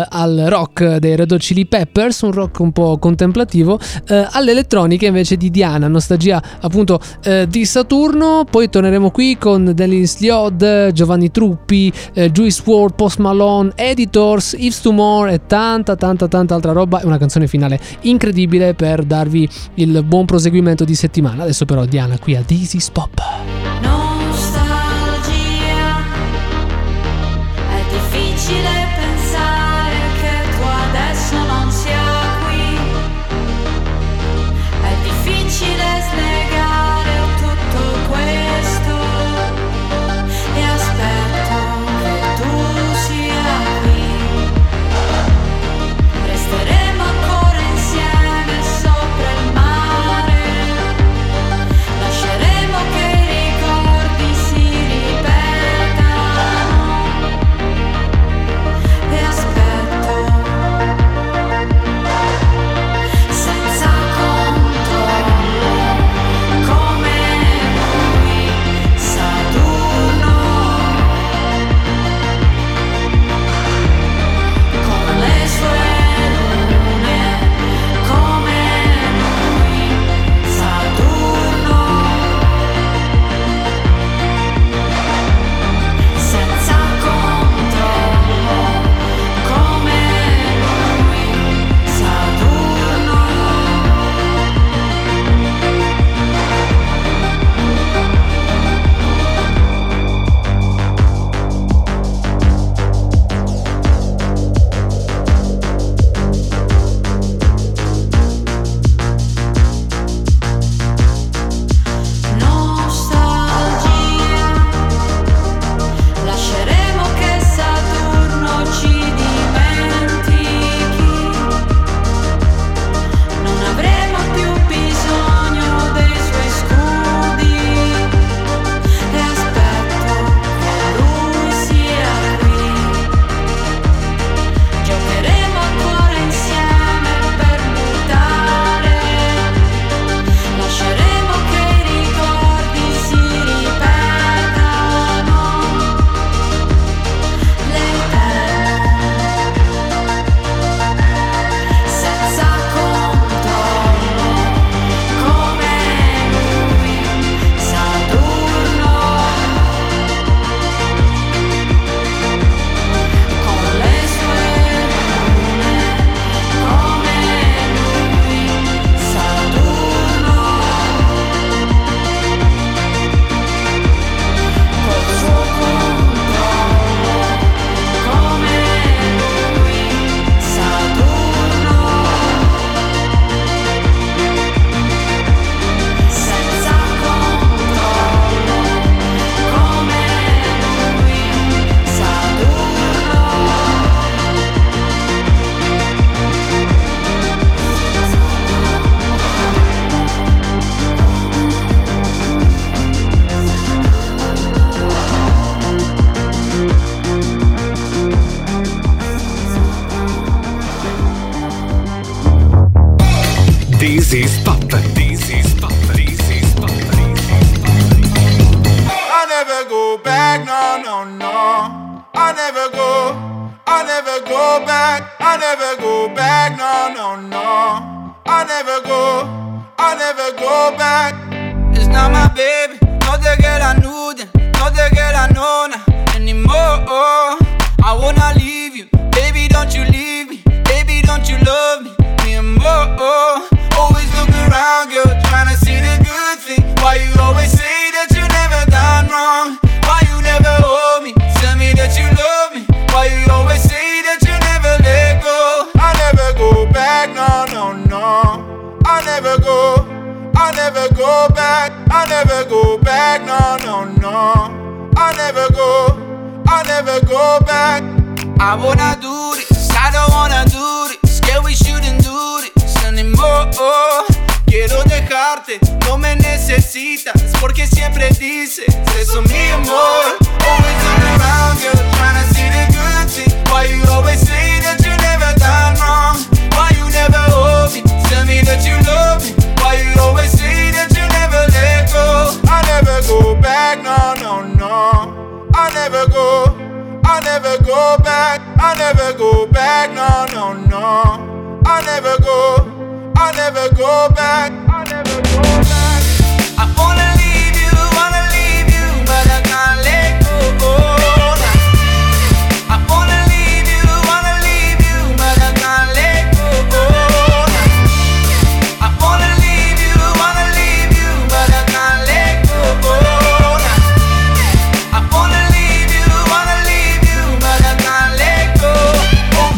[0.08, 3.78] al rock dei Red Hot Chili Peppers, un rock un po' contemplativo,
[4.08, 8.44] eh, all'elettronica invece di Diana, nostalgia appunto eh, di Saturno.
[8.48, 14.80] Poi torneremo qui con Dennis Liod, Giovanni Truppi, eh, Juice WRLD, Post Malone, Editors, Yves
[14.80, 17.00] Tumor e tanta tanta tanta altra roba.
[17.00, 21.44] È una canzone finale incredibile per darvi il buon proseguimento di settimana.
[21.44, 23.20] Adesso però Diana qui a This is Pop.
[23.78, 24.07] Nostalgia,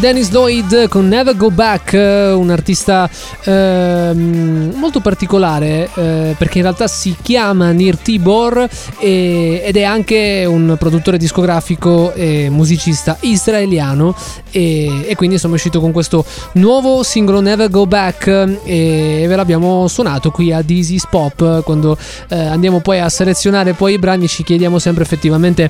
[0.01, 3.07] Dennis Lloyd con Never Go Back, eh, un artista
[3.43, 10.43] ehm, molto particolare eh, perché in realtà si chiama Nir Tibor e- ed è anche
[10.47, 14.15] un produttore discografico e musicista israeliano
[14.49, 19.35] e, e quindi è uscito con questo nuovo singolo Never Go Back eh, e ve
[19.35, 21.95] l'abbiamo suonato qui a Dizzy's Pop quando
[22.27, 25.69] eh, andiamo poi a selezionare poi i brani ci chiediamo sempre effettivamente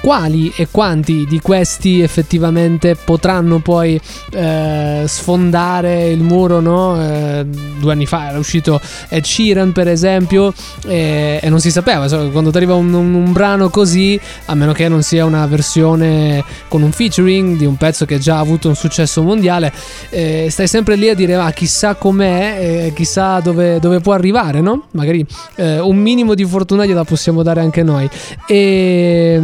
[0.00, 4.00] quali e quanti di questi effettivamente potranno poi
[4.32, 7.00] eh, sfondare il muro, no?
[7.00, 7.44] Eh,
[7.78, 10.52] due anni fa era uscito Ed Sheeran per esempio
[10.86, 14.88] e, e non si sapeva, quando arriva un, un- un brano così, a meno che
[14.88, 18.76] non sia una versione con un featuring di un pezzo che già ha avuto un
[18.76, 19.72] successo mondiale,
[20.10, 24.60] eh, stai sempre lì a dire ma chissà com'è, eh, chissà dove, dove può arrivare,
[24.60, 24.84] no?
[24.92, 25.24] Magari
[25.56, 28.08] eh, un minimo di fortuna gliela possiamo dare anche noi.
[28.46, 29.38] E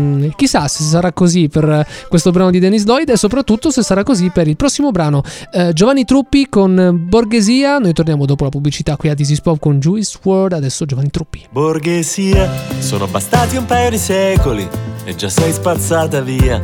[0.00, 4.02] mm, chissà se sarà così per questo brano di Dennis Lloyd e soprattutto se sarà
[4.02, 5.22] così per il prossimo brano.
[5.52, 7.78] Eh, Giovanni Truppi con Borghesia.
[7.78, 10.52] Noi torniamo dopo la pubblicità qui a This is Pop con Juice WRLD.
[10.54, 11.46] Adesso Giovanni Truppi.
[11.50, 14.68] Borghesia, sono bastati un paio di secoli
[15.04, 16.60] e già sei spazzata via.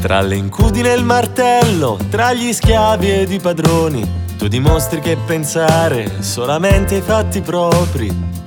[0.00, 4.06] Tra le incudine e il martello, tra gli schiavi ed i padroni,
[4.36, 8.43] tu dimostri che pensare solamente ai fatti propri.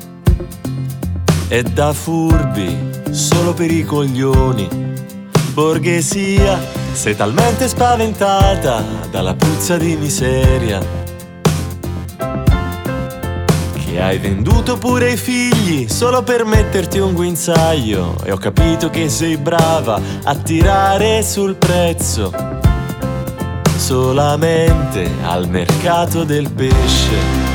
[1.49, 2.77] E da furbi,
[3.11, 4.67] solo per i coglioni.
[5.53, 6.59] Borghesia,
[6.91, 10.81] sei talmente spaventata dalla puzza di miseria.
[12.17, 18.17] Che hai venduto pure i figli solo per metterti un guinzaglio.
[18.25, 22.29] E ho capito che sei brava a tirare sul prezzo.
[23.77, 27.46] Solamente al mercato del pesce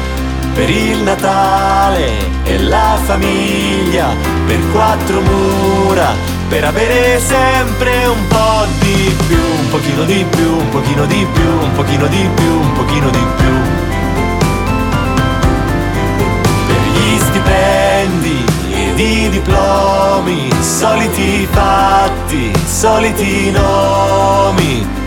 [0.55, 2.11] per il Natale
[2.45, 4.09] e la famiglia
[4.47, 6.15] per quattro mura
[6.49, 11.49] per avere sempre un po' di più un pochino di più un pochino di più
[11.49, 13.55] un pochino di più un pochino di più
[16.67, 18.45] per gli stipendi
[18.75, 25.02] ed i diplomi, soliti fatti, soliti nomi.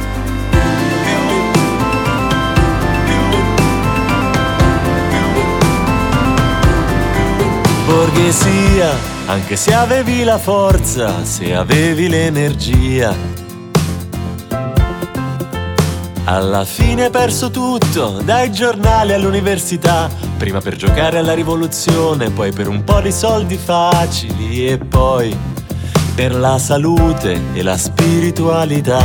[7.85, 8.89] Borghesia,
[9.27, 13.13] anche se avevi la forza, se avevi l'energia.
[16.23, 22.67] Alla fine hai perso tutto, dai giornali all'università, prima per giocare alla rivoluzione, poi per
[22.67, 25.37] un po' di soldi facili e poi
[26.15, 29.03] per la salute e la spiritualità.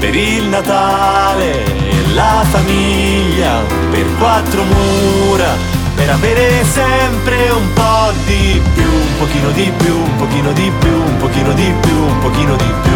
[0.00, 8.60] Per il Natale e la famiglia, per quattro mura, per avere sempre un po' di
[8.74, 12.56] più, un pochino di più, un pochino di più, un pochino di più, un pochino
[12.56, 12.92] di più.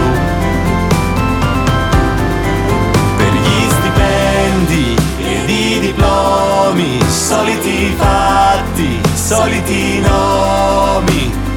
[3.17, 11.50] Per gli stipendi ed i diplomi, soliti fatti, soliti nomi.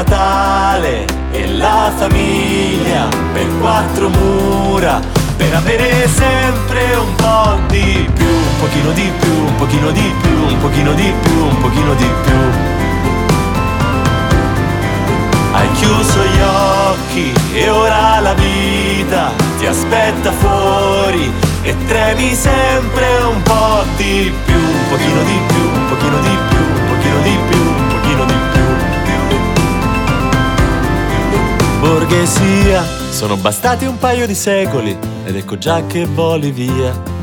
[0.00, 4.98] Natale e la famiglia per quattro mura
[5.36, 10.30] per avere sempre un po' di più, un pochino di più, un pochino di più,
[10.46, 12.34] un pochino di più, un pochino di più.
[15.52, 21.30] Hai chiuso gli occhi e ora la vita ti aspetta fuori
[21.60, 26.58] e tremi sempre un po' di più, un pochino di più, un pochino di più,
[26.58, 27.79] un pochino di più,
[31.80, 37.18] Borghesia, sono bastati un paio di secoli ed ecco già che voli via.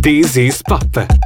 [0.00, 1.17] This is Pop.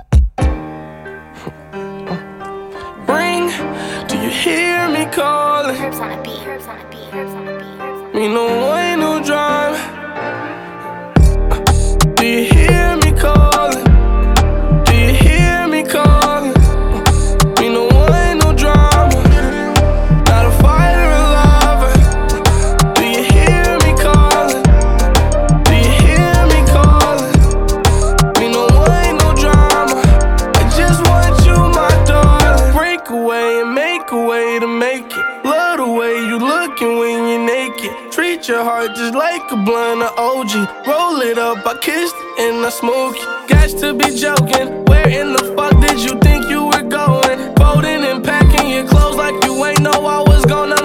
[41.12, 43.48] Up, I kissed and I smoke it.
[43.48, 44.84] Got to be joking.
[44.86, 47.54] Where in the fuck did you think you were going?
[47.56, 50.81] Folding and packing your clothes like you ain't know I was gonna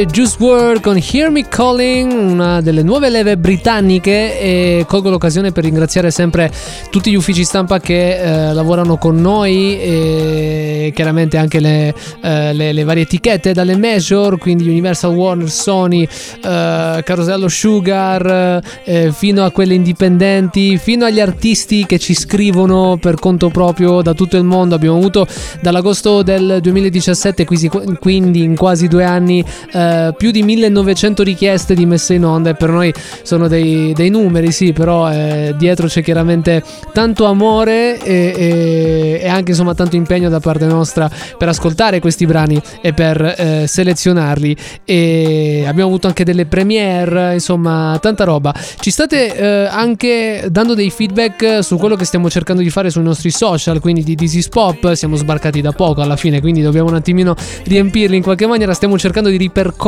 [0.00, 5.52] Allora, Juice WRLD con Hear Me Calling, una delle nuove leve britanniche e colgo l'occasione
[5.52, 6.50] per ringraziare sempre
[6.90, 8.16] tutti gli uffici stampa che
[8.48, 14.38] eh, lavorano con noi e chiaramente anche le, eh, le- le varie etichette dalle major,
[14.38, 21.84] quindi Universal Warner, Sony, eh, Carosello Sugar, eh, fino a quelle indipendenti, fino agli artisti
[21.84, 24.74] che ci scrivono per conto proprio da tutto il mondo.
[24.74, 25.26] Abbiamo avuto
[25.60, 31.86] dall'agosto del 2017, quindi- quindi in quasi due anni, eh, più di 1900 richieste di
[31.86, 36.02] messa in onda e per noi sono dei, dei numeri, sì, però eh, dietro c'è
[36.02, 36.62] chiaramente
[36.92, 42.26] tanto amore e, e- e anche insomma tanto impegno da parte nostra per ascoltare questi
[42.26, 44.56] brani e per eh, selezionarli.
[44.84, 48.54] E abbiamo avuto anche delle premiere, insomma tanta roba.
[48.78, 53.02] Ci state eh, anche dando dei feedback su quello che stiamo cercando di fare sui
[53.02, 56.94] nostri social, quindi di is Pop, siamo sbarcati da poco alla fine, quindi dobbiamo un
[56.94, 57.34] attimino
[57.64, 59.79] riempirli in qualche maniera, stiamo cercando di ripercorrere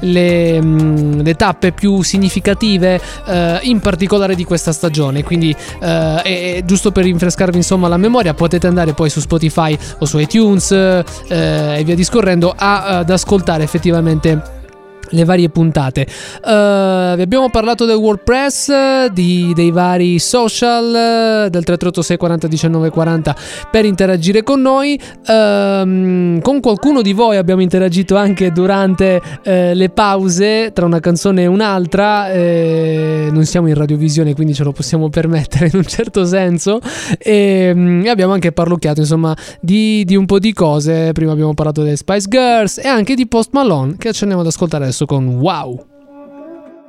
[0.00, 6.62] le, mm, le tappe più significative eh, in particolare di questa stagione, quindi eh, e
[6.64, 11.04] giusto per rinfrescarvi insomma la memoria potete andare poi su Spotify o su iTunes eh,
[11.28, 14.64] e via discorrendo a- ad ascoltare effettivamente
[15.10, 16.02] le varie puntate.
[16.02, 23.36] Eh, vi abbiamo parlato del WordPress, di- dei vari social, del 3386 40 19 40
[23.70, 24.98] per interagire con noi.
[25.26, 31.42] Ehm, con qualcuno di voi abbiamo interagito anche durante eh, le pause tra una canzone
[31.42, 32.30] e un'altra.
[32.30, 36.80] Eh, non siamo in radiovisione, quindi ce lo possiamo permettere in un certo senso.
[37.18, 41.12] E, mm, e abbiamo anche parlocchiato insomma di, di un po' di cose.
[41.12, 44.48] Prima abbiamo parlato delle Spice Girls e anche di Post Malone che ci andiamo ad
[44.48, 45.86] ascoltare adesso con Wow.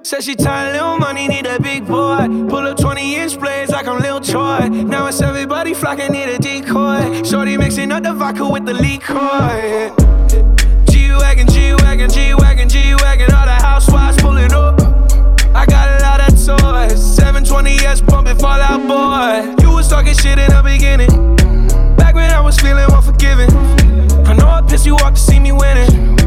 [0.04, 2.28] Said she tired, little money, need a big boy.
[2.48, 4.70] Pull up 20 inch blades like I'm Lil Troy.
[4.70, 7.24] Now it's everybody flocking, need a decoy.
[7.24, 9.92] Shorty mixing up the vodka with the liquor.
[10.90, 13.34] G Wagon, G Wagon, G Wagon, G Wagon.
[13.34, 14.80] All the housewives pulling up.
[15.54, 17.20] I got a lot of toys.
[17.20, 19.62] 720S pumping Fallout Boy.
[19.62, 21.36] You was talking shit in the beginning.
[21.98, 23.50] Back when I was feeling unforgiving.
[24.26, 26.27] I know I pissed you off to see me winning.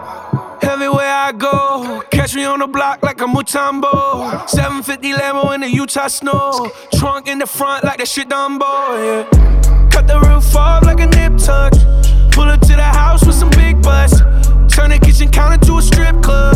[0.63, 4.47] Everywhere I go, catch me on the block like a Mutombo.
[4.47, 6.71] 750 Lambo in the Utah snow.
[6.93, 9.89] Trunk in the front like that shit Dumbo, yeah.
[9.89, 11.73] Cut the roof off like a nip tuck.
[12.31, 14.19] Pull up to the house with some big butts.
[14.73, 16.55] Turn the kitchen counter to a strip club.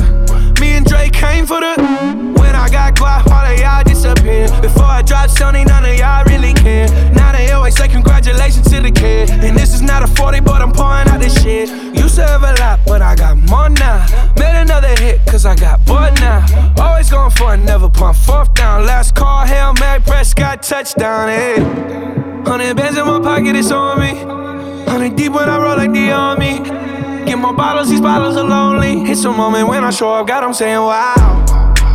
[0.60, 2.45] Me and Drake came for the.
[2.56, 4.48] When I got guap, all of y'all disappear.
[4.62, 6.88] Before I drop Sony, none of y'all really care.
[7.12, 9.30] Now they always say congratulations to the kid.
[9.30, 11.68] And this is not a 40, but I'm pouring out this shit.
[11.94, 14.06] Used to have a lot, but I got more now.
[14.40, 16.46] Made another hit, cause I got bored now.
[16.80, 18.86] Always going for it, never pump fourth down.
[18.86, 21.56] Last call, Hail Mary, Prescott, touchdown, hey.
[22.50, 24.16] Hundred bands in my pocket, it's on me.
[24.90, 26.60] Hundred deep when I roll like the army.
[27.26, 29.12] Get more bottles, these bottles are lonely.
[29.12, 31.45] It's a moment when I show up, God, I'm saying wow.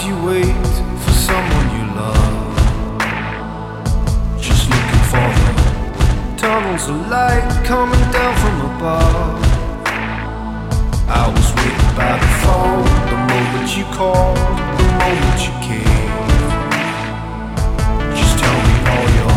[0.00, 0.46] You wait
[1.04, 2.56] for someone you love?
[4.40, 5.28] Just looking for
[5.94, 9.42] the tunnels of light coming down from above.
[11.08, 14.38] I was waiting by the phone the moment you called,
[14.80, 16.26] the moment you came.
[18.16, 19.36] Just tell me all your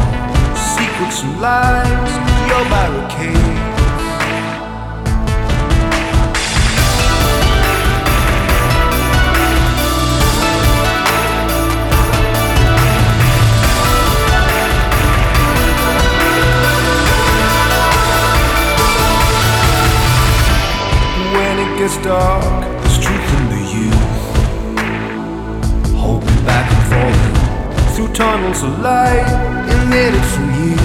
[0.55, 2.11] secrets and lies,
[2.49, 3.54] your barricades.
[21.95, 24.21] Gets dark, there's truth in the youth.
[25.95, 27.35] Hoping back and falling
[27.95, 29.25] through tunnels of light
[29.69, 30.77] emitted from you.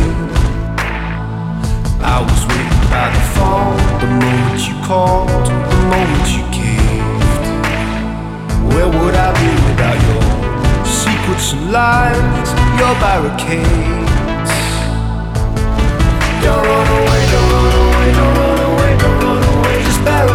[2.03, 7.45] I was waiting by the phone the moment you called, the moment you caved.
[8.73, 10.23] Where would I be without your
[10.85, 14.53] secrets and lies, your barricades?
[16.43, 20.30] Don't run away, don't run away, don't run away, don't run away, just barricade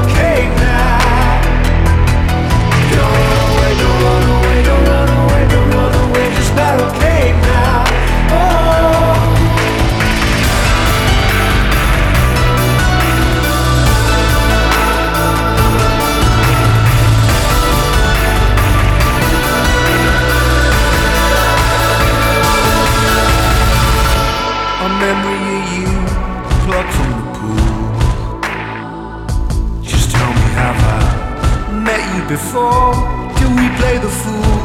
[32.36, 32.92] before?
[33.40, 34.60] Can we play the fool?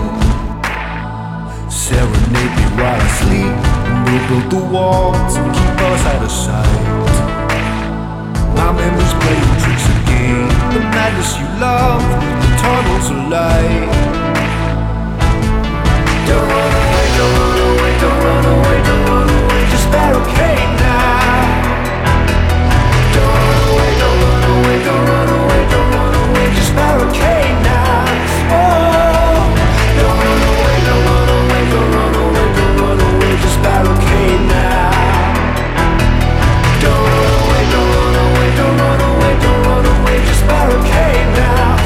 [1.71, 3.57] Serenade me while I sleep,
[3.89, 7.14] and we'll build the walls and keep us out of sight.
[8.59, 10.49] My memories playing tricks again.
[10.75, 12.03] The madness you love,
[12.43, 13.87] the tunnels of light.
[16.27, 20.80] Don't run away, don't run away, don't run away, don't run away, just barricade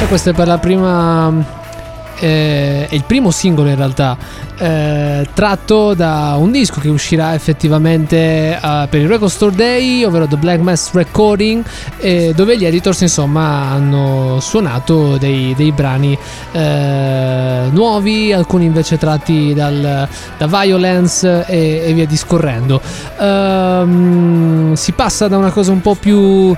[0.05, 1.33] E questo è per la prima.
[2.21, 4.17] eh, è il primo singolo in realtà
[4.59, 8.17] eh, tratto da un disco che uscirà effettivamente
[8.55, 11.65] eh, per il Record Store Day, ovvero The Black Mass Recording,
[11.99, 16.17] eh, dove gli editors insomma hanno suonato dei, dei brani
[16.53, 22.79] eh, nuovi, alcuni invece tratti dal, da Violence e, e via discorrendo.
[23.19, 26.55] Ehm, si passa da una cosa un po' più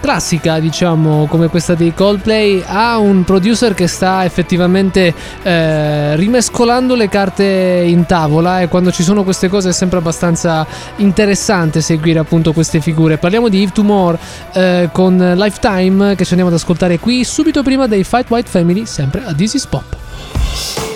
[0.00, 7.08] classica, diciamo, come questa dei Coldplay, a un producer che sta effettivamente eh, rimescolando le
[7.08, 10.66] carte in tavola e quando ci sono queste cose è sempre abbastanza
[10.96, 13.18] interessante seguire appunto queste figure.
[13.18, 14.18] Parliamo di Eve Tomorrow
[14.52, 18.86] eh, con Lifetime che ci andiamo ad ascoltare qui subito prima dei Fight White Family,
[18.86, 20.95] sempre a This is Pop.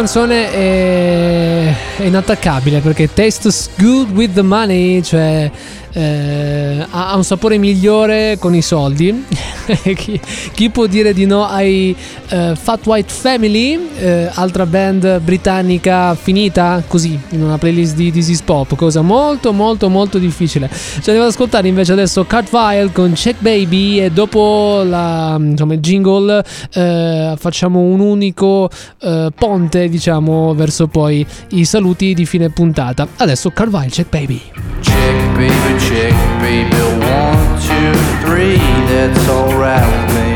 [0.00, 5.50] Canzone è, è inattaccabile perché tastes good with the money, cioè
[5.92, 9.24] eh, ha, un sapore migliore con i soldi.
[9.94, 10.20] chi,
[10.52, 11.94] chi può dire di no ai
[12.28, 18.28] eh, Fat White Family, eh, altra band britannica finita così in una playlist di This
[18.28, 20.68] Is Pop, cosa molto molto molto difficile.
[20.70, 25.80] Ci andiamo ad ascoltare invece adesso Cartvile con Check Baby e dopo la, insomma, il
[25.80, 33.06] jingle eh, facciamo un unico eh, ponte diciamo verso poi i saluti di fine puntata.
[33.16, 34.40] Adesso Cartvile Check Baby.
[34.80, 36.12] Check, baby, check,
[36.44, 36.76] baby.
[37.00, 38.60] One, two, three,
[38.92, 40.30] that's alright with me.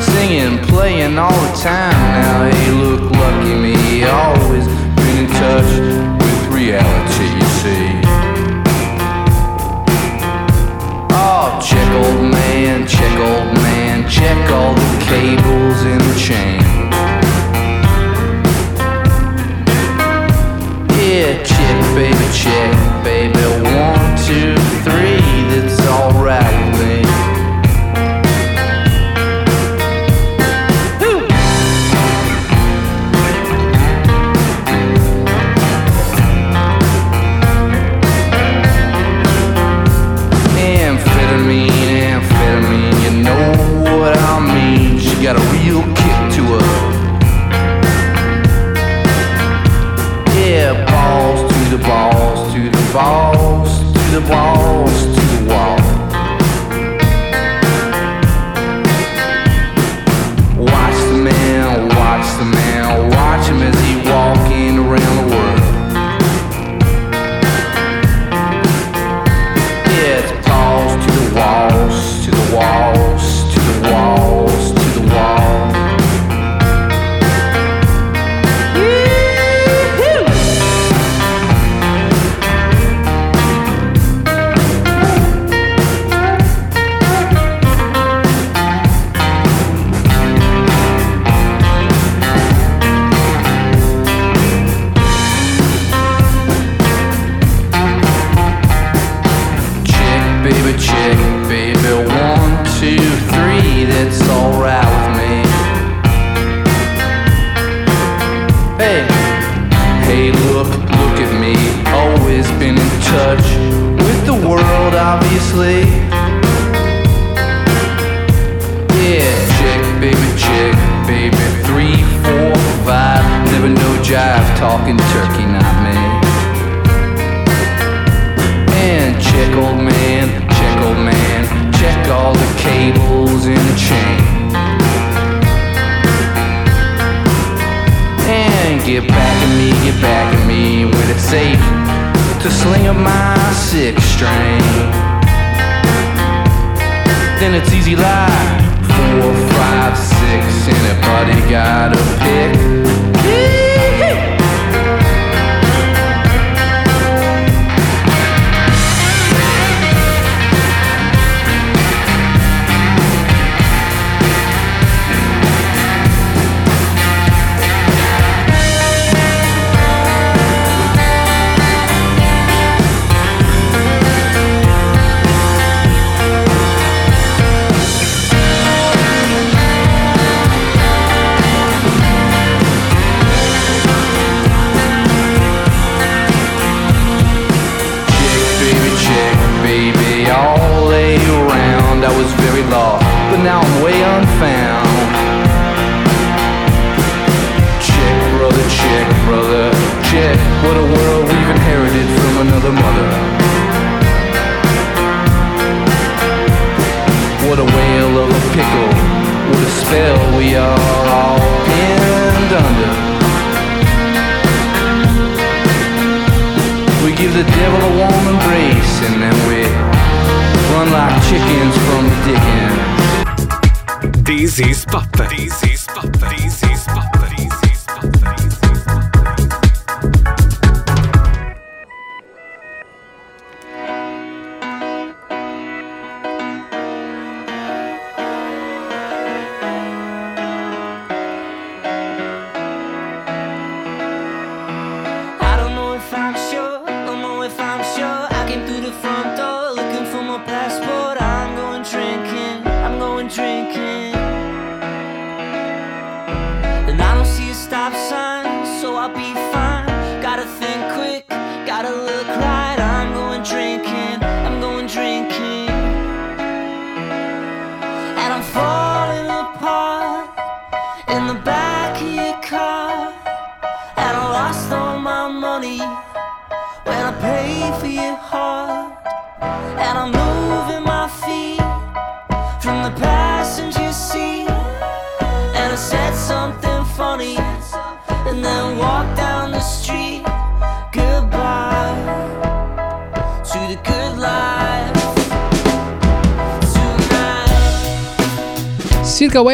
[0.00, 2.50] Singing, playing all the time now.
[2.50, 3.73] Hey, look, lucky me,
[22.44, 22.73] check,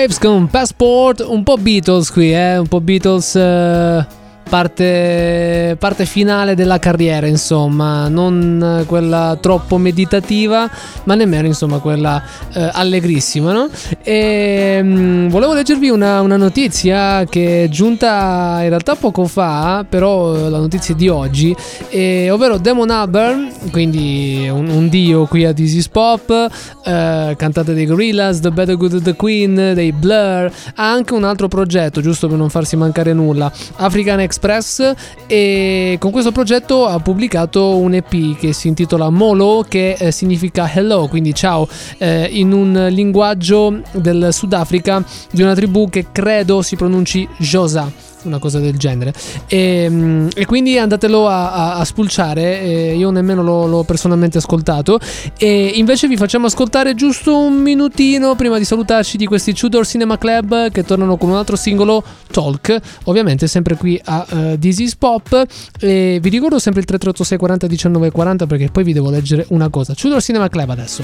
[0.00, 2.56] Waves con Passport, un po' Beatles qui, eh?
[2.56, 4.06] un po' Beatles eh,
[4.48, 10.70] parte, parte finale della carriera, insomma, non quella troppo meditativa,
[11.04, 12.22] ma nemmeno insomma quella
[12.54, 13.68] eh, allegrissima, no?
[14.02, 20.34] E mm, volevo leggervi una, una notizia che è giunta in realtà poco fa, però
[20.34, 21.54] eh, la notizia è di oggi,
[21.90, 27.74] e- ovvero Damon Albarn, quindi un, un dio qui a This Is Pop, eh, cantante
[27.74, 32.00] dei Gorillaz, The Better Good of the Queen, dei Blur, ha anche un altro progetto,
[32.00, 34.94] giusto per non farsi mancare nulla, African Express,
[35.26, 40.70] e con questo progetto ha pubblicato un EP che si intitola Molo, che eh, significa
[40.72, 41.68] hello, quindi ciao,
[41.98, 48.38] eh, in un linguaggio del Sudafrica di una tribù che credo si pronunci Josa una
[48.38, 49.12] cosa del genere.
[49.46, 54.38] E, mm, e quindi andatelo a, a- a spulciare eh, io nemmeno l'ho, l'ho personalmente
[54.38, 54.98] ascoltato.
[55.38, 60.18] E invece vi facciamo ascoltare giusto un minutino prima di salutarci di questi Tudor Cinema
[60.18, 65.44] Club che tornano con un altro singolo Talk ovviamente sempre qui a uh, is Pop.
[65.78, 69.68] E vi ricordo sempre il 336 40 19 40 perché poi vi devo leggere una
[69.68, 69.94] cosa.
[69.94, 71.02] Tudor Cinema Club adesso.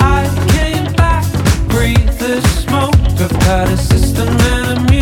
[0.00, 0.39] I
[1.80, 3.32] breathe the smoke of
[3.70, 4.99] a system and a enemy.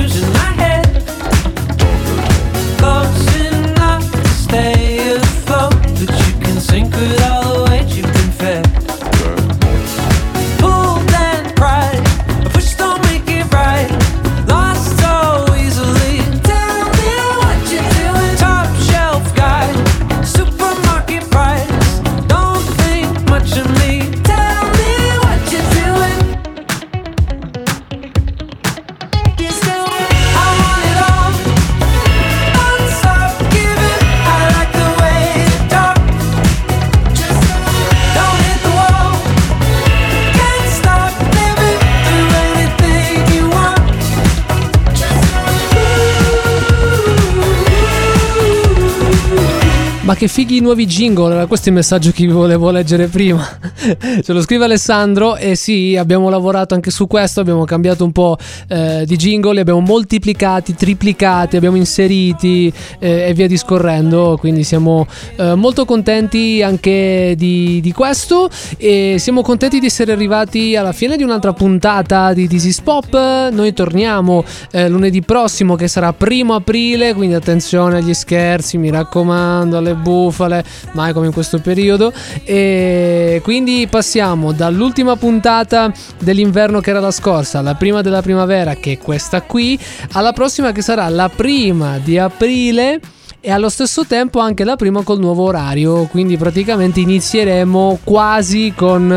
[50.68, 53.42] Nuovi jingle, questo è il messaggio che vi volevo leggere prima.
[54.22, 58.36] Ce lo scrive Alessandro e sì, abbiamo lavorato anche su questo, abbiamo cambiato un po'
[58.68, 65.54] eh, di jingle, abbiamo moltiplicati, triplicati, abbiamo inseriti eh, e via discorrendo, quindi siamo eh,
[65.54, 71.22] molto contenti anche di, di questo e siamo contenti di essere arrivati alla fine di
[71.22, 73.14] un'altra puntata di This is Pop.
[73.50, 79.78] Noi torniamo eh, lunedì prossimo che sarà primo aprile, quindi attenzione agli scherzi, mi raccomando,
[79.78, 80.57] alle bufale,
[80.92, 82.12] mai come in questo periodo.
[82.44, 88.92] E quindi passiamo dall'ultima puntata dell'inverno che era la scorsa, alla prima della primavera che
[88.92, 89.78] è questa qui,
[90.12, 93.00] alla prossima che sarà la prima di aprile
[93.40, 99.10] e allo stesso tempo anche la prima col nuovo orario quindi praticamente inizieremo quasi con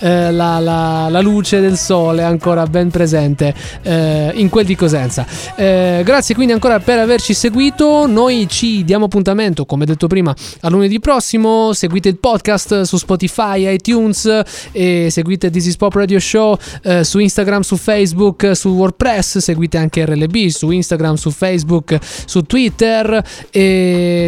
[0.00, 3.52] eh, la, la- la luce del sole ancora ben presente
[3.82, 5.26] eh, in quel di Cosenza.
[5.56, 8.06] Eh, grazie quindi ancora per averci seguito.
[8.06, 11.72] Noi ci diamo appuntamento come detto prima a lunedì prossimo.
[11.72, 14.42] Seguite il podcast su Spotify iTunes
[14.72, 19.38] e seguite This is Pop Radio Show eh, su Instagram su Facebook su WordPress.
[19.38, 23.22] Seguite anche RLB su Instagram su Facebook su Twitter.
[23.50, 23.63] E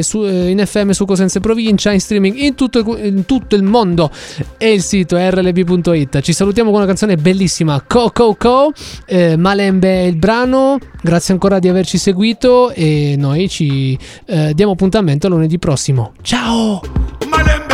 [0.03, 3.63] su- eh, in FM su Cosenza e Provincia in streaming in tutto, in tutto il
[3.63, 4.11] mondo.
[4.59, 8.73] E il sito rlb.it ci salutiamo con una canzone bellissima Co Co Co.
[9.07, 10.79] Eh, Malembe è il brano.
[11.03, 12.71] Grazie ancora di averci seguito.
[12.73, 16.13] E noi ci eh, diamo appuntamento lunedì prossimo.
[16.23, 16.81] Ciao!
[17.29, 17.66] Beta